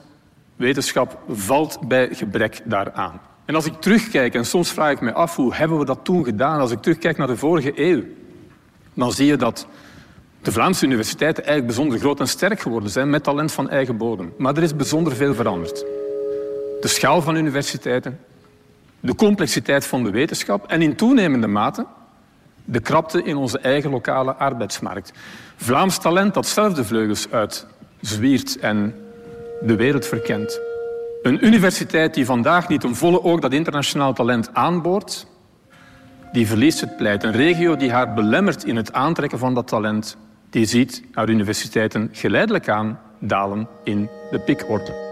Wetenschap 0.55 1.17
valt 1.29 1.79
bij 1.87 2.09
gebrek 2.11 2.61
daaraan. 2.65 3.21
En 3.45 3.55
als 3.55 3.65
ik 3.65 3.81
terugkijk, 3.81 4.33
en 4.33 4.45
soms 4.45 4.71
vraag 4.71 4.91
ik 4.91 5.01
me 5.01 5.13
af 5.13 5.35
hoe 5.35 5.55
hebben 5.55 5.79
we 5.79 5.85
dat 5.85 5.99
toen 6.03 6.23
gedaan, 6.23 6.59
als 6.59 6.71
ik 6.71 6.81
terugkijk 6.81 7.17
naar 7.17 7.27
de 7.27 7.37
vorige 7.37 7.71
eeuw, 7.75 8.03
dan 8.93 9.11
zie 9.11 9.25
je 9.25 9.35
dat 9.35 9.67
de 10.41 10.51
Vlaamse 10.51 10.85
universiteiten 10.85 11.43
eigenlijk 11.45 11.75
bijzonder 11.75 11.99
groot 11.99 12.19
en 12.19 12.27
sterk 12.27 12.59
geworden 12.59 12.89
zijn 12.89 13.09
met 13.09 13.23
talent 13.23 13.51
van 13.51 13.69
eigen 13.69 13.97
bodem. 13.97 14.33
Maar 14.37 14.55
er 14.57 14.63
is 14.63 14.75
bijzonder 14.75 15.15
veel 15.15 15.33
veranderd. 15.33 15.85
De 16.81 16.87
schaal 16.87 17.21
van 17.21 17.35
universiteiten, 17.35 18.19
de 18.99 19.15
complexiteit 19.15 19.85
van 19.85 20.03
de 20.03 20.11
wetenschap 20.11 20.67
en 20.67 20.81
in 20.81 20.95
toenemende 20.95 21.47
mate 21.47 21.85
de 22.65 22.79
krapte 22.79 23.23
in 23.23 23.35
onze 23.35 23.59
eigen 23.59 23.89
lokale 23.89 24.35
arbeidsmarkt. 24.35 25.11
Vlaams 25.55 25.97
talent 25.97 26.33
dat 26.33 26.47
zelf 26.47 26.73
de 26.73 26.83
vleugels 26.83 27.27
uitzwiert 27.31 28.59
en 28.59 28.95
de 29.61 29.75
wereld 29.75 30.05
verkent. 30.05 30.59
Een 31.21 31.45
universiteit 31.45 32.13
die 32.13 32.25
vandaag 32.25 32.67
niet 32.67 32.83
een 32.83 32.95
volle 32.95 33.23
oog 33.23 33.39
dat 33.39 33.53
internationaal 33.53 34.13
talent 34.13 34.53
aanboort, 34.53 35.25
die 36.31 36.47
verliest 36.47 36.81
het 36.81 36.97
pleit. 36.97 37.23
Een 37.23 37.31
regio 37.31 37.75
die 37.75 37.91
haar 37.91 38.13
belemmert 38.13 38.63
in 38.63 38.75
het 38.75 38.93
aantrekken 38.93 39.39
van 39.39 39.53
dat 39.53 39.67
talent, 39.67 40.17
die 40.51 40.65
ziet 40.65 41.03
haar 41.11 41.29
universiteiten 41.29 42.09
geleidelijk 42.11 42.69
aan 42.69 42.99
dalen 43.19 43.67
in 43.83 44.09
de 44.31 44.39
pikorde. 44.39 45.09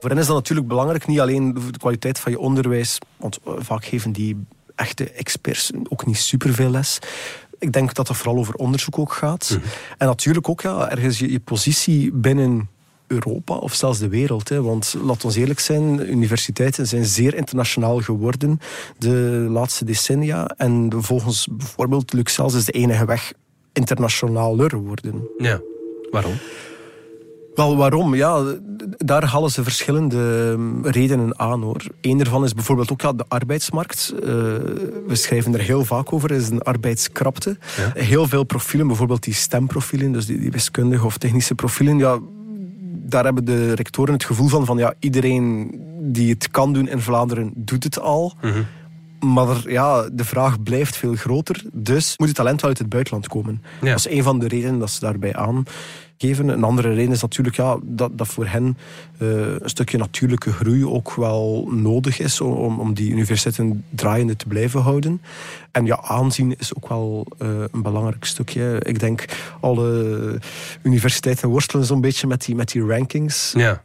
Voor 0.00 0.10
hen 0.10 0.18
is 0.18 0.26
dat 0.26 0.36
natuurlijk 0.36 0.68
belangrijk, 0.68 1.06
niet 1.06 1.20
alleen 1.20 1.54
de 1.54 1.78
kwaliteit 1.78 2.18
van 2.18 2.32
je 2.32 2.38
onderwijs, 2.38 2.98
want 3.16 3.38
vaak 3.44 3.84
geven 3.84 4.12
die 4.12 4.46
echte 4.74 5.10
experts 5.10 5.70
ook 5.88 6.06
niet 6.06 6.16
superveel 6.16 6.70
les. 6.70 6.98
Ik 7.58 7.72
denk 7.72 7.94
dat 7.94 8.08
het 8.08 8.16
vooral 8.16 8.38
over 8.38 8.54
onderzoek 8.54 8.98
ook 8.98 9.12
gaat. 9.12 9.50
Mm. 9.52 9.62
En 9.98 10.06
natuurlijk 10.06 10.48
ook 10.48 10.60
ja, 10.60 10.90
ergens 10.90 11.18
je, 11.18 11.32
je 11.32 11.40
positie 11.40 12.12
binnen 12.12 12.68
Europa 13.06 13.54
of 13.54 13.74
zelfs 13.74 13.98
de 13.98 14.08
wereld. 14.08 14.48
Hè. 14.48 14.62
Want 14.62 14.94
laat 15.02 15.24
ons 15.24 15.36
eerlijk 15.36 15.60
zijn, 15.60 16.10
universiteiten 16.10 16.86
zijn 16.86 17.04
zeer 17.04 17.34
internationaal 17.34 18.00
geworden 18.00 18.60
de 18.98 19.46
laatste 19.48 19.84
decennia. 19.84 20.46
En 20.46 20.92
volgens 20.96 21.48
bijvoorbeeld 21.50 22.12
Luxels 22.12 22.54
is 22.54 22.64
de 22.64 22.72
enige 22.72 23.04
weg 23.04 23.32
internationaler 23.80 24.76
worden. 24.76 25.28
Ja, 25.38 25.60
waarom? 26.10 26.34
Wel, 27.54 27.76
waarom? 27.76 28.14
Ja, 28.14 28.42
daar 28.96 29.24
halen 29.24 29.50
ze 29.50 29.62
verschillende 29.62 30.56
redenen 30.82 31.38
aan 31.38 31.62
hoor. 31.62 31.82
Eén 32.00 32.18
daarvan 32.18 32.44
is 32.44 32.54
bijvoorbeeld 32.54 32.92
ook 32.92 33.00
ja, 33.00 33.12
de 33.12 33.24
arbeidsmarkt. 33.28 34.12
Uh, 34.14 34.20
we 35.06 35.12
schrijven 35.12 35.54
er 35.54 35.60
heel 35.60 35.84
vaak 35.84 36.12
over, 36.12 36.30
is 36.30 36.48
een 36.48 36.62
arbeidskrapte. 36.62 37.56
Ja. 37.76 38.02
Heel 38.02 38.28
veel 38.28 38.44
profielen, 38.44 38.86
bijvoorbeeld 38.86 39.22
die 39.22 39.34
stemprofielen, 39.34 40.12
dus 40.12 40.26
die, 40.26 40.38
die 40.38 40.50
wiskundige 40.50 41.06
of 41.06 41.18
technische 41.18 41.54
profielen, 41.54 41.98
ja, 41.98 42.18
daar 43.10 43.24
hebben 43.24 43.44
de 43.44 43.74
rectoren 43.74 44.12
het 44.12 44.24
gevoel 44.24 44.48
van, 44.48 44.64
van 44.64 44.78
ja, 44.78 44.94
iedereen 44.98 45.70
die 46.00 46.30
het 46.30 46.50
kan 46.50 46.72
doen 46.72 46.88
in 46.88 47.00
Vlaanderen 47.00 47.52
doet 47.54 47.84
het 47.84 48.00
al. 48.00 48.34
Mm 48.42 48.50
-hmm. 48.50 48.66
Maar 49.20 49.70
ja, 49.70 50.08
de 50.12 50.24
vraag 50.24 50.62
blijft 50.62 50.96
veel 50.96 51.14
groter. 51.14 51.62
Dus 51.72 52.14
moet 52.16 52.28
het 52.28 52.36
talent 52.36 52.60
wel 52.60 52.70
uit 52.70 52.78
het 52.78 52.88
buitenland 52.88 53.28
komen. 53.28 53.62
Ja. 53.80 53.88
Dat 53.88 53.98
is 53.98 54.08
een 54.08 54.22
van 54.22 54.38
de 54.38 54.48
redenen 54.48 54.78
dat 54.78 54.90
ze 54.90 55.00
daarbij 55.00 55.34
aangeven. 55.34 56.48
Een 56.48 56.64
andere 56.64 56.94
reden 56.94 57.12
is 57.12 57.22
natuurlijk 57.22 57.56
ja, 57.56 57.78
dat, 57.82 58.18
dat 58.18 58.28
voor 58.28 58.46
hen 58.46 58.78
uh, 59.18 59.28
een 59.58 59.68
stukje 59.68 59.98
natuurlijke 59.98 60.52
groei 60.52 60.86
ook 60.86 61.14
wel 61.14 61.68
nodig 61.70 62.18
is 62.18 62.40
om, 62.40 62.80
om 62.80 62.94
die 62.94 63.10
universiteiten 63.10 63.84
draaiende 63.90 64.36
te 64.36 64.46
blijven 64.46 64.80
houden. 64.80 65.22
En 65.70 65.86
ja, 65.86 66.00
aanzien 66.02 66.54
is 66.58 66.74
ook 66.76 66.88
wel 66.88 67.26
uh, 67.38 67.48
een 67.72 67.82
belangrijk 67.82 68.24
stukje. 68.24 68.80
Ik 68.82 69.00
denk, 69.00 69.24
alle 69.60 70.38
universiteiten 70.82 71.48
worstelen 71.48 71.86
zo'n 71.86 72.00
beetje 72.00 72.26
met 72.26 72.44
die, 72.44 72.54
met 72.54 72.72
die 72.72 72.86
rankings. 72.86 73.52
Ja 73.56 73.82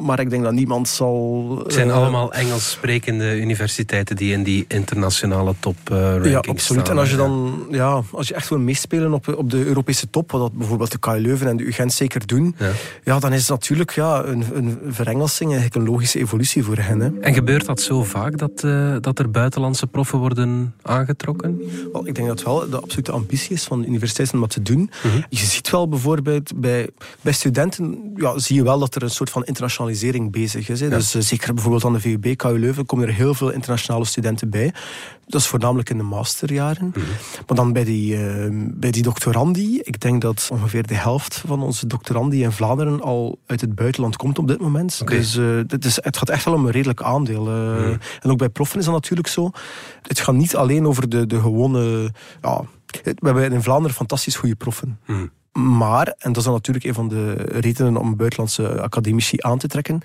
maar 0.00 0.20
ik 0.20 0.30
denk 0.30 0.42
dat 0.42 0.52
niemand 0.52 0.88
zal... 0.88 1.54
Het 1.64 1.72
zijn 1.72 1.88
uh, 1.88 1.96
allemaal 1.96 2.32
Engels 2.32 2.70
sprekende 2.70 3.40
universiteiten 3.40 4.16
die 4.16 4.32
in 4.32 4.42
die 4.42 4.64
internationale 4.68 5.54
top 5.60 5.76
uh, 5.92 6.24
Ja, 6.24 6.38
absoluut. 6.38 6.82
Staan, 6.82 6.96
en 6.96 6.98
als 6.98 7.10
je 7.10 7.16
dan 7.16 7.66
ja, 7.70 8.02
als 8.12 8.28
je 8.28 8.34
echt 8.34 8.48
wil 8.48 8.58
meespelen 8.58 9.12
op, 9.12 9.36
op 9.36 9.50
de 9.50 9.64
Europese 9.64 10.10
top, 10.10 10.30
wat 10.32 10.40
dat 10.40 10.52
bijvoorbeeld 10.52 10.92
de 10.92 10.98
KU 10.98 11.18
Leuven 11.18 11.48
en 11.48 11.56
de 11.56 11.64
UGent 11.64 11.92
zeker 11.92 12.26
doen, 12.26 12.54
ja. 12.58 12.70
ja 13.04 13.18
dan 13.18 13.32
is 13.32 13.40
het 13.40 13.48
natuurlijk 13.48 13.90
ja, 13.90 14.24
een, 14.24 14.44
een 14.54 14.78
verengelsing 14.88 15.50
eigenlijk 15.52 15.86
een 15.86 15.92
logische 15.92 16.18
evolutie 16.18 16.64
voor 16.64 16.78
hen. 16.78 17.00
Hè. 17.00 17.10
En 17.20 17.34
gebeurt 17.34 17.66
dat 17.66 17.80
zo 17.80 18.02
vaak, 18.02 18.38
dat, 18.38 18.62
uh, 18.64 18.96
dat 19.00 19.18
er 19.18 19.30
buitenlandse 19.30 19.86
proffen 19.86 20.18
worden 20.18 20.74
aangetrokken? 20.82 21.60
Wel, 21.92 22.06
ik 22.06 22.14
denk 22.14 22.28
dat 22.28 22.42
wel 22.42 22.70
de 22.70 22.80
absolute 22.80 23.12
ambitie 23.12 23.52
is 23.52 23.64
van 23.64 23.80
de 23.80 23.86
universiteiten 23.86 24.36
om 24.36 24.40
dat 24.40 24.50
te 24.50 24.62
doen. 24.62 24.78
Mm 24.78 25.10
-hmm. 25.10 25.24
Je 25.28 25.36
ziet 25.36 25.70
wel 25.70 25.88
bijvoorbeeld 25.88 26.60
bij, 26.60 26.88
bij 27.20 27.32
studenten, 27.32 28.12
ja, 28.16 28.38
zie 28.38 28.56
je 28.56 28.62
wel 28.62 28.78
dat 28.78 28.94
er 28.94 29.02
een 29.02 29.10
soort 29.10 29.30
van 29.30 29.44
internationale 29.44 29.85
bezig 30.30 30.68
is. 30.68 30.80
Hè. 30.80 30.86
Ja. 30.86 30.96
Dus 30.96 31.14
uh, 31.14 31.22
zeker 31.22 31.54
bijvoorbeeld 31.54 31.84
aan 31.84 31.92
de 31.92 32.00
VUB, 32.00 32.36
KU 32.36 32.58
Leuven, 32.58 32.86
komen 32.86 33.08
er 33.08 33.14
heel 33.14 33.34
veel 33.34 33.50
internationale 33.50 34.04
studenten 34.04 34.50
bij. 34.50 34.74
Dat 35.26 35.40
is 35.40 35.46
voornamelijk 35.46 35.90
in 35.90 35.96
de 35.96 36.02
masterjaren. 36.02 36.84
Mm 36.84 36.92
-hmm. 36.92 37.02
Maar 37.46 37.56
dan 37.56 37.72
bij 37.72 37.84
die, 37.84 38.16
uh, 38.16 38.46
bij 38.74 38.90
die 38.90 39.02
doctorandi, 39.02 39.80
ik 39.82 40.00
denk 40.00 40.22
dat 40.22 40.48
ongeveer 40.52 40.86
de 40.86 40.94
helft 40.94 41.42
van 41.46 41.62
onze 41.62 41.86
doctorandi 41.86 42.42
in 42.42 42.52
Vlaanderen 42.52 43.00
al 43.02 43.38
uit 43.46 43.60
het 43.60 43.74
buitenland 43.74 44.16
komt 44.16 44.38
op 44.38 44.48
dit 44.48 44.60
moment. 44.60 44.98
Okay. 45.02 45.16
Dus 45.16 45.36
uh, 45.36 45.60
dit 45.66 45.84
is, 45.84 45.98
het 46.02 46.16
gaat 46.16 46.28
echt 46.28 46.44
wel 46.44 46.54
om 46.54 46.64
een 46.64 46.72
redelijk 46.72 47.02
aandeel. 47.02 47.44
Mm 47.44 47.76
-hmm. 47.76 47.98
En 48.20 48.30
ook 48.30 48.38
bij 48.38 48.48
proffen 48.48 48.78
is 48.78 48.84
dat 48.84 48.94
natuurlijk 48.94 49.28
zo. 49.28 49.50
Het 50.02 50.20
gaat 50.20 50.34
niet 50.34 50.56
alleen 50.56 50.86
over 50.86 51.08
de, 51.08 51.26
de 51.26 51.40
gewone... 51.40 52.12
Ja, 52.42 52.64
we 53.02 53.14
hebben 53.22 53.52
in 53.52 53.62
Vlaanderen 53.62 53.96
fantastisch 53.96 54.36
goede 54.36 54.54
proffen. 54.54 54.98
Mhm. 55.06 55.26
Maar, 55.56 56.06
en 56.06 56.28
dat 56.28 56.36
is 56.36 56.44
dan 56.44 56.52
natuurlijk 56.52 56.84
een 56.84 56.94
van 56.94 57.08
de 57.08 57.32
redenen 57.34 57.96
om 57.96 58.16
buitenlandse 58.16 58.80
academici 58.80 59.36
aan 59.40 59.58
te 59.58 59.68
trekken, 59.68 60.00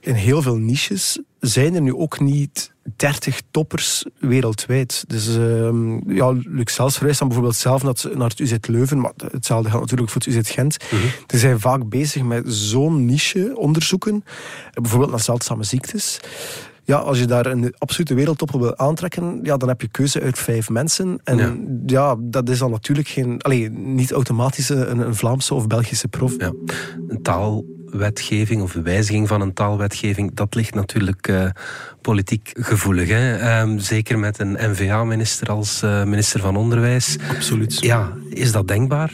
in 0.00 0.14
heel 0.14 0.42
veel 0.42 0.56
niches 0.56 1.18
zijn 1.40 1.74
er 1.74 1.80
nu 1.80 1.94
ook 1.94 2.20
niet 2.20 2.72
30 2.96 3.40
toppers 3.50 4.04
wereldwijd. 4.18 5.04
Dus 5.06 5.28
uh, 5.36 5.68
ja, 6.06 6.32
Luc 6.32 6.74
Zels 6.74 6.94
verwijst 6.94 7.18
dan 7.18 7.28
bijvoorbeeld 7.28 7.58
zelf 7.58 7.82
naar 8.14 8.28
het 8.28 8.38
UZ 8.38 8.54
Leuven, 8.60 9.00
maar 9.00 9.12
hetzelfde 9.30 9.68
geldt 9.70 9.84
natuurlijk 9.84 10.10
voor 10.10 10.20
het 10.20 10.30
UZ 10.34 10.52
Gent. 10.54 10.76
-hmm. 10.88 10.98
Die 11.26 11.38
zijn 11.38 11.60
vaak 11.60 11.88
bezig 11.88 12.22
met 12.22 12.44
zo'n 12.46 13.04
niche 13.04 13.52
onderzoeken, 13.56 14.24
bijvoorbeeld 14.72 15.10
naar 15.10 15.20
zeldzame 15.20 15.64
ziektes 15.64 16.20
ja, 16.90 16.96
als 16.96 17.18
je 17.18 17.26
daar 17.26 17.46
een 17.46 17.74
absolute 17.78 18.14
wereldtop 18.14 18.50
wil 18.50 18.78
aantrekken, 18.78 19.40
ja, 19.42 19.56
dan 19.56 19.68
heb 19.68 19.80
je 19.80 19.88
keuze 19.88 20.20
uit 20.20 20.38
vijf 20.38 20.68
mensen. 20.68 21.20
En 21.24 21.82
ja, 21.86 22.16
dat 22.18 22.48
is 22.48 22.58
dan 22.58 22.70
natuurlijk 22.70 23.08
geen, 23.08 23.42
allee, 23.42 23.70
niet 23.70 24.12
automatisch 24.12 24.68
een, 24.68 24.98
een 24.98 25.14
Vlaamse 25.14 25.54
of 25.54 25.66
Belgische 25.66 26.08
prof. 26.08 26.34
Ja. 26.38 26.52
Een 27.08 27.22
taalwetgeving 27.22 28.62
of 28.62 28.72
wijziging 28.72 29.28
van 29.28 29.40
een 29.40 29.52
taalwetgeving, 29.52 30.34
dat 30.34 30.54
ligt 30.54 30.74
natuurlijk 30.74 31.28
uh, 31.28 31.50
politiek 32.00 32.50
gevoelig. 32.58 33.08
Hè? 33.08 33.60
Um, 33.60 33.78
zeker 33.78 34.18
met 34.18 34.38
een 34.38 34.52
NVA-minister 34.52 35.48
als 35.48 35.82
uh, 35.84 36.04
minister 36.04 36.40
van 36.40 36.56
Onderwijs. 36.56 37.16
Absoluut. 37.36 37.80
Ja, 37.80 38.12
is 38.30 38.52
dat 38.52 38.68
denkbaar? 38.68 39.12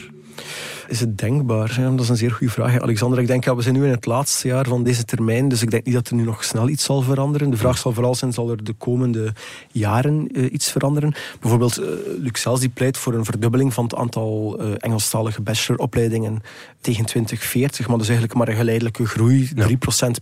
Is 0.87 0.99
het 0.99 1.17
denkbaar? 1.17 1.75
Ja, 1.79 1.89
dat 1.89 1.99
is 1.99 2.09
een 2.09 2.17
zeer 2.17 2.31
goede 2.31 2.53
vraag. 2.53 2.79
Alexander, 2.79 3.19
ik 3.19 3.27
denk, 3.27 3.43
ja, 3.43 3.55
we 3.55 3.61
zijn 3.61 3.75
nu 3.75 3.83
in 3.83 3.91
het 3.91 4.05
laatste 4.05 4.47
jaar 4.47 4.65
van 4.65 4.83
deze 4.83 5.05
termijn, 5.05 5.47
dus 5.49 5.61
ik 5.61 5.71
denk 5.71 5.85
niet 5.85 5.93
dat 5.93 6.07
er 6.07 6.15
nu 6.15 6.23
nog 6.23 6.43
snel 6.43 6.69
iets 6.69 6.83
zal 6.83 7.01
veranderen. 7.01 7.49
De 7.49 7.57
vraag 7.57 7.77
zal 7.77 7.93
vooral 7.93 8.15
zijn, 8.15 8.33
zal 8.33 8.49
er 8.49 8.63
de 8.63 8.73
komende 8.73 9.33
jaren 9.71 10.27
uh, 10.31 10.53
iets 10.53 10.71
veranderen? 10.71 11.13
Bijvoorbeeld, 11.39 11.79
uh, 11.79 11.85
Luc 12.17 12.41
Sels 12.41 12.59
die 12.59 12.69
pleit 12.69 12.97
voor 12.97 13.13
een 13.13 13.25
verdubbeling 13.25 13.73
van 13.73 13.83
het 13.83 13.95
aantal 13.95 14.57
uh, 14.61 14.71
Engelstalige 14.77 15.41
bacheloropleidingen 15.41 16.41
tegen 16.81 17.05
2040, 17.05 17.79
maar 17.79 17.97
dat 17.97 18.05
is 18.05 18.11
eigenlijk 18.11 18.39
maar 18.39 18.47
een 18.47 18.59
geleidelijke 18.59 19.05
groei, 19.05 19.51
ja. 19.55 19.67
3% 19.67 19.71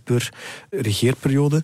per 0.04 0.32
regeerperiode. 0.70 1.56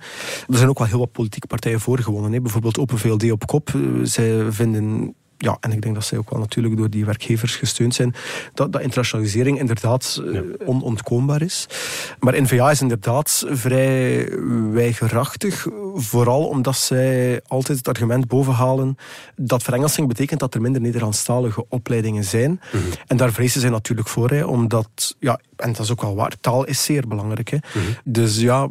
Er 0.49 0.57
zijn 0.57 0.69
ook 0.69 0.79
wel 0.79 0.89
heel 0.89 0.99
wat 0.99 1.13
politieke 1.13 1.47
partijen 1.47 1.81
voor 1.81 1.99
gewonnen. 1.99 2.33
Hè. 2.33 2.41
Bijvoorbeeld 2.41 2.79
Open 2.79 2.99
VLD 2.99 3.31
op 3.31 3.47
kop. 3.47 3.71
zij 4.03 4.53
vinden 4.53 5.15
ja, 5.43 5.57
en 5.61 5.73
ik 5.73 5.83
denk 5.83 5.95
dat 5.95 6.05
zij 6.05 6.19
ook 6.19 6.31
wel 6.31 6.39
natuurlijk 6.39 6.77
door 6.77 6.91
die 6.91 7.05
werkgevers 7.05 7.57
gesteund 7.57 7.95
zijn, 7.95 8.15
dat, 8.55 8.73
dat 8.73 8.83
internationalisering 8.83 9.59
inderdaad 9.59 10.23
ja. 10.33 10.43
onontkoombaar 10.65 11.43
is. 11.43 11.67
Maar 12.21 12.43
NVA 12.43 12.71
is 12.71 12.81
inderdaad 12.81 13.45
vrij 13.49 14.29
weigerachtig, 14.73 15.67
vooral 15.95 16.47
omdat 16.47 16.77
zij 16.77 17.41
altijd 17.47 17.79
het 17.79 17.89
argument 17.89 18.27
bovenhalen 18.27 18.97
dat 19.37 19.63
verengelsing 19.63 20.09
betekent 20.09 20.41
dat 20.41 20.55
er 20.55 20.61
minder 20.61 20.81
Nederlandstalige 20.81 21.65
opleidingen 21.69 22.25
zijn. 22.25 22.51
Mm 22.51 22.59
-hmm. 22.71 22.91
En 23.07 23.17
daar 23.17 23.33
vrezen 23.33 23.61
zij 23.61 23.71
natuurlijk 23.71 24.09
voor, 24.09 24.31
hè, 24.31 24.45
omdat, 24.45 25.17
ja, 25.19 25.41
en 25.57 25.73
dat 25.73 25.81
is 25.81 25.91
ook 25.91 26.03
wel 26.03 26.15
waar, 26.15 26.33
taal 26.41 26.65
is 26.65 26.85
zeer 26.85 27.09
belangrijk. 27.09 27.49
Hè. 27.49 27.57
Mm 27.57 27.63
-hmm. 27.73 27.95
Dus 28.05 28.39
ja, 28.39 28.69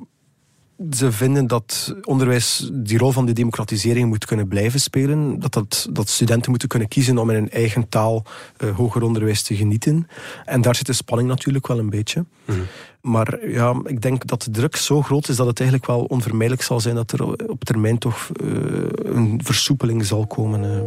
ze 0.90 1.12
vinden 1.12 1.48
dat 1.48 1.96
onderwijs 2.04 2.70
die 2.74 2.98
rol 2.98 3.12
van 3.12 3.26
de 3.26 3.34
democratisering 3.34 4.10
moet 4.10 4.26
kunnen 4.26 4.48
blijven 4.48 4.80
spelen. 4.80 5.40
Dat, 5.40 5.54
dat, 5.54 5.88
dat 5.92 6.10
studenten 6.10 6.50
moeten 6.50 6.70
kunnen 6.70 6.88
kiezen 6.88 7.18
om 7.18 7.30
in 7.30 7.36
hun 7.36 7.50
eigen 7.50 7.90
taal 7.90 8.24
uh, 8.58 8.76
hoger 8.76 9.02
onderwijs 9.02 9.44
te 9.44 9.56
genieten. 9.56 10.08
En 10.46 10.62
daar 10.62 10.76
zit 10.76 10.86
de 10.86 10.94
spanning 10.94 11.30
natuurlijk 11.30 11.68
wel 11.68 11.80
een 11.80 11.90
beetje. 11.90 12.26
Mm. 12.46 12.56
Maar 13.02 13.50
ja, 13.50 13.82
ik 13.84 14.02
denk 14.02 14.28
dat 14.28 14.42
de 14.42 14.52
druk 14.52 14.76
zo 14.76 15.02
groot 15.02 15.28
is 15.28 15.36
dat 15.36 15.48
het 15.48 15.60
eigenlijk 15.60 15.90
wel 15.90 16.04
onvermijdelijk 16.04 16.64
zal 16.64 16.80
zijn 16.80 16.96
dat 16.96 17.12
er 17.12 17.50
op 17.50 17.64
termijn 17.64 17.98
toch 17.98 18.30
uh, 18.44 18.52
een 18.94 19.40
versoepeling 19.44 20.06
zal 20.06 20.28
komen. 20.28 20.64
Uh. 20.64 20.80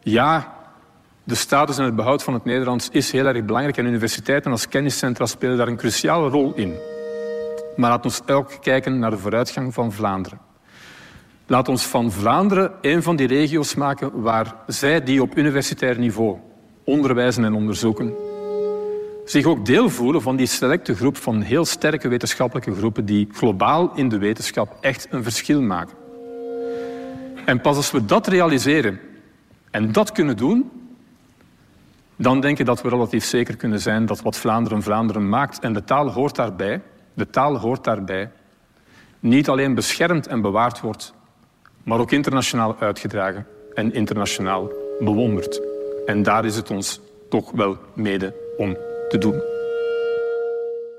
Ja, 0.00 0.54
de 1.24 1.34
status 1.34 1.78
en 1.78 1.84
het 1.84 1.96
behoud 1.96 2.22
van 2.22 2.34
het 2.34 2.44
Nederlands 2.44 2.88
is 2.88 3.12
heel 3.12 3.26
erg 3.26 3.44
belangrijk. 3.44 3.76
En 3.76 3.86
universiteiten 3.86 4.50
als 4.50 4.68
kenniscentra 4.68 5.26
spelen 5.26 5.56
daar 5.56 5.68
een 5.68 5.76
cruciale 5.76 6.28
rol 6.28 6.54
in. 6.54 6.91
Maar 7.76 7.90
laat 7.90 8.04
ons 8.04 8.26
ook 8.26 8.50
kijken 8.60 8.98
naar 8.98 9.10
de 9.10 9.18
vooruitgang 9.18 9.74
van 9.74 9.92
Vlaanderen. 9.92 10.38
Laat 11.46 11.68
ons 11.68 11.86
van 11.86 12.12
Vlaanderen 12.12 12.72
een 12.80 13.02
van 13.02 13.16
die 13.16 13.26
regio's 13.26 13.74
maken 13.74 14.20
waar 14.20 14.54
zij 14.66 15.02
die 15.02 15.22
op 15.22 15.36
universitair 15.36 15.98
niveau 15.98 16.38
onderwijzen 16.84 17.44
en 17.44 17.54
onderzoeken, 17.54 18.14
zich 19.24 19.46
ook 19.46 19.66
deel 19.66 19.90
voelen 19.90 20.22
van 20.22 20.36
die 20.36 20.46
selecte 20.46 20.94
groep 20.94 21.16
van 21.16 21.40
heel 21.40 21.64
sterke 21.64 22.08
wetenschappelijke 22.08 22.74
groepen 22.74 23.04
die 23.04 23.28
globaal 23.32 23.92
in 23.94 24.08
de 24.08 24.18
wetenschap 24.18 24.76
echt 24.80 25.06
een 25.10 25.22
verschil 25.22 25.62
maken. 25.62 25.96
En 27.44 27.60
pas 27.60 27.76
als 27.76 27.90
we 27.90 28.04
dat 28.04 28.26
realiseren 28.26 29.00
en 29.70 29.92
dat 29.92 30.12
kunnen 30.12 30.36
doen, 30.36 30.70
dan 32.16 32.40
denk 32.40 32.58
ik 32.58 32.66
dat 32.66 32.82
we 32.82 32.88
relatief 32.88 33.24
zeker 33.24 33.56
kunnen 33.56 33.80
zijn 33.80 34.06
dat 34.06 34.22
wat 34.22 34.36
Vlaanderen 34.36 34.82
Vlaanderen 34.82 35.28
maakt, 35.28 35.58
en 35.58 35.72
de 35.72 35.84
taal 35.84 36.10
hoort 36.10 36.36
daarbij, 36.36 36.82
de 37.14 37.30
taal 37.30 37.58
hoort 37.58 37.84
daarbij, 37.84 38.30
niet 39.20 39.48
alleen 39.48 39.74
beschermd 39.74 40.26
en 40.26 40.40
bewaard 40.40 40.80
wordt, 40.80 41.14
maar 41.82 41.98
ook 41.98 42.10
internationaal 42.10 42.76
uitgedragen 42.78 43.46
en 43.74 43.94
internationaal 43.94 44.70
bewonderd. 45.00 45.60
En 46.06 46.22
daar 46.22 46.44
is 46.44 46.56
het 46.56 46.70
ons 46.70 47.00
toch 47.28 47.50
wel 47.50 47.78
mede 47.94 48.34
om 48.56 48.76
te 49.08 49.18
doen. 49.18 49.42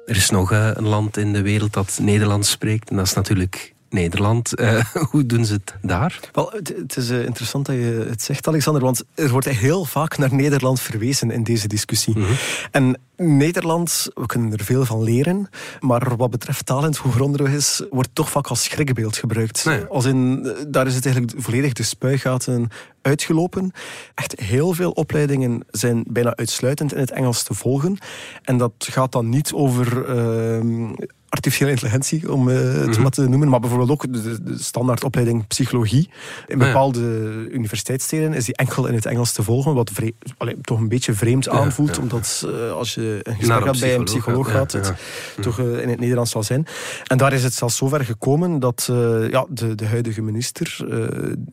Er 0.06 0.15
is 0.15 0.30
nog 0.30 0.52
een 0.52 0.88
land 0.88 1.17
in 1.17 1.34
de 1.34 1.41
wereld 1.41 1.73
dat 1.73 1.99
Nederlands 2.02 2.49
spreekt 2.49 2.89
en 2.89 2.95
dat 2.95 3.06
is 3.06 3.13
natuurlijk 3.13 3.73
Nederland. 3.93 4.60
Uh, 4.60 4.86
hoe 5.12 5.25
doen 5.25 5.45
ze 5.45 5.53
het 5.53 5.75
daar? 5.82 6.19
Wel, 6.32 6.51
het, 6.51 6.73
het 6.77 6.97
is 6.97 7.10
uh, 7.10 7.25
interessant 7.25 7.65
dat 7.65 7.75
je 7.75 8.06
het 8.10 8.21
zegt, 8.21 8.47
Alexander, 8.47 8.82
want 8.82 9.03
er 9.15 9.29
wordt 9.29 9.49
heel 9.49 9.86
vaak 9.86 10.17
naar 10.17 10.34
Nederland 10.34 10.79
verwezen 10.79 11.32
in 11.32 11.43
deze 11.43 11.67
discussie. 11.67 12.17
Mm 12.17 12.23
-hmm. 12.23 12.36
En 12.71 12.97
Nederland, 13.17 14.10
we 14.13 14.25
kunnen 14.25 14.51
er 14.51 14.63
veel 14.63 14.86
van 14.86 15.03
leren, 15.03 15.49
maar 15.79 16.17
wat 16.17 16.29
betreft 16.29 16.65
taal 16.65 16.79
in 16.79 16.86
het 16.86 16.97
hoger 16.97 17.21
onderwijs 17.21 17.84
wordt 17.89 18.10
toch 18.13 18.29
vaak 18.29 18.47
als 18.47 18.63
schrikbeeld 18.63 19.17
gebruikt. 19.17 19.65
Nee. 19.65 19.84
Als 19.86 20.06
in, 20.06 20.51
daar 20.67 20.88
is 20.88 20.95
het 20.95 21.06
eigenlijk 21.06 21.36
volledig 21.38 21.73
de 21.73 21.84
spuigaten 21.84 22.69
uitgelopen. 23.01 23.71
Echt 24.15 24.39
heel 24.39 24.73
veel 24.73 24.91
opleidingen 24.91 25.63
zijn 25.71 26.03
bijna 26.08 26.36
uitsluitend 26.36 26.93
in 26.93 26.99
het 26.99 27.12
Engels 27.12 27.43
te 27.43 27.53
volgen. 27.53 27.97
En 28.41 28.58
dat 28.58 28.73
gaat 28.77 29.12
dan 29.12 29.29
niet 29.29 29.53
over... 29.53 30.15
Uh, 30.15 30.91
artificiële 31.34 31.69
intelligentie, 31.69 32.32
om 32.32 32.48
uh, 32.48 32.56
het 32.56 32.86
mm 32.86 32.91
-hmm. 32.91 33.02
maar 33.02 33.12
te 33.12 33.28
noemen. 33.28 33.50
Maar 33.50 33.60
bijvoorbeeld 33.60 33.89
ook 33.91 34.13
de, 34.13 34.43
de 34.43 34.58
standaardopleiding 34.58 35.48
psychologie. 35.48 36.10
In 36.48 36.58
bepaalde 36.58 37.00
ja. 37.00 37.54
universiteitssteden 37.56 38.34
is 38.34 38.46
die 38.46 38.56
enkel 38.56 38.88
in 38.88 38.93
het 38.93 39.06
Engels 39.06 39.32
te 39.32 39.43
volgen. 39.43 39.74
Wat 39.74 39.89
vreemd, 39.93 40.13
allee, 40.38 40.58
toch 40.62 40.80
een 40.80 40.88
beetje 40.88 41.13
vreemd 41.13 41.50
aanvoelt. 41.50 41.96
Ja. 41.96 42.02
Omdat 42.02 42.46
uh, 42.48 42.72
als 42.72 42.93
je 42.93 43.19
een 43.24 43.36
gesprek 43.36 43.63
hebt 43.63 43.80
bij 43.80 43.96
een 43.96 44.04
psycholoog 44.04 44.52
gaat, 44.52 44.72
het 44.72 44.93
toch 45.41 45.60
uh, 45.60 45.82
in 45.82 45.89
het 45.89 46.00
Nederlands 46.00 46.32
zal 46.32 46.43
zijn. 46.43 46.67
En 47.04 47.17
daar 47.17 47.34
is 47.34 47.43
het 47.43 47.54
zelfs 47.54 47.78
zover 47.78 48.06
gekomen 48.06 48.60
dat 48.60 48.86
ja, 49.30 49.46
de, 49.50 49.76
de 49.76 49.86
huidige 49.86 50.22
minister, 50.22 50.78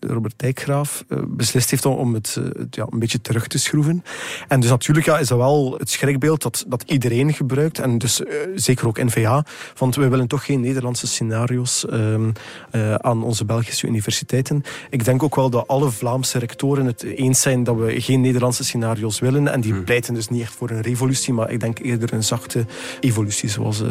Robert 0.00 0.34
Dijkgraaf, 0.36 1.04
beslist 1.26 1.70
heeft 1.70 1.86
om, 1.86 2.14
het 2.14 2.40
ja, 2.70 2.86
een 2.90 2.98
beetje 2.98 3.20
terug 3.20 3.46
te 3.46 3.58
schroeven. 3.58 4.04
En 4.48 4.60
dus 4.60 4.70
natuurlijk 4.70 5.06
ja, 5.06 5.18
is 5.18 5.28
dat 5.28 5.38
wel 5.38 5.74
het 5.78 5.90
schrikbeeld 5.90 6.42
dat, 6.42 6.64
dat 6.68 6.82
iedereen 6.86 7.32
gebruikt. 7.32 7.78
En 7.78 7.98
dus 7.98 8.20
zeker 8.54 8.86
ook 8.86 9.02
NVA 9.02 9.44
want 9.76 9.96
we 9.96 10.08
willen 10.08 10.26
toch 10.26 10.44
geen 10.44 10.60
Nederlandse 10.60 11.06
scenario's 11.06 11.86
um, 11.90 12.32
uh, 12.72 12.94
aan 12.94 13.22
onze 13.22 13.44
Belgische 13.44 13.86
universiteiten. 13.86 14.62
Ik 14.90 15.04
denk 15.04 15.22
ook 15.22 15.34
wel 15.34 15.50
dat 15.50 15.68
alle 15.68 15.90
Vlaamse 15.90 16.38
rectoren 16.38 16.86
het 16.86 17.02
eens 17.02 17.40
zijn 17.40 17.64
dat 17.64 17.76
we 17.76 18.00
geen 18.00 18.20
Nederlandse 18.20 18.64
scenario's 18.64 19.18
willen. 19.18 19.48
En 19.48 19.60
die 19.60 19.72
hmm. 19.72 19.84
pleiten 19.84 20.14
dus 20.14 20.28
niet 20.28 20.42
echt 20.42 20.54
voor 20.54 20.70
een 20.70 20.80
revolutie, 20.80 21.32
maar 21.32 21.50
ik 21.50 21.60
denk 21.60 21.78
eerder 21.78 22.12
een 22.12 22.24
zachte 22.24 22.66
evolutie, 23.00 23.48
zoals 23.48 23.80
uh, 23.80 23.88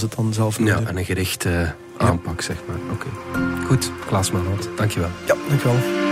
het 0.00 0.14
dan 0.16 0.32
zelf 0.32 0.58
noemde. 0.58 0.80
Ja, 0.80 0.88
en 0.88 0.96
een 0.96 1.04
gerichte 1.04 1.48
uh, 1.48 2.08
aanpak, 2.08 2.40
ja. 2.40 2.46
zeg 2.46 2.56
maar. 2.66 2.76
Oké. 2.92 3.06
Okay. 3.32 3.64
Goed, 3.66 3.90
Klaas 4.06 4.30
Manhout, 4.30 4.68
dankjewel. 4.76 5.10
Ja, 5.26 5.34
dankjewel. 5.48 6.11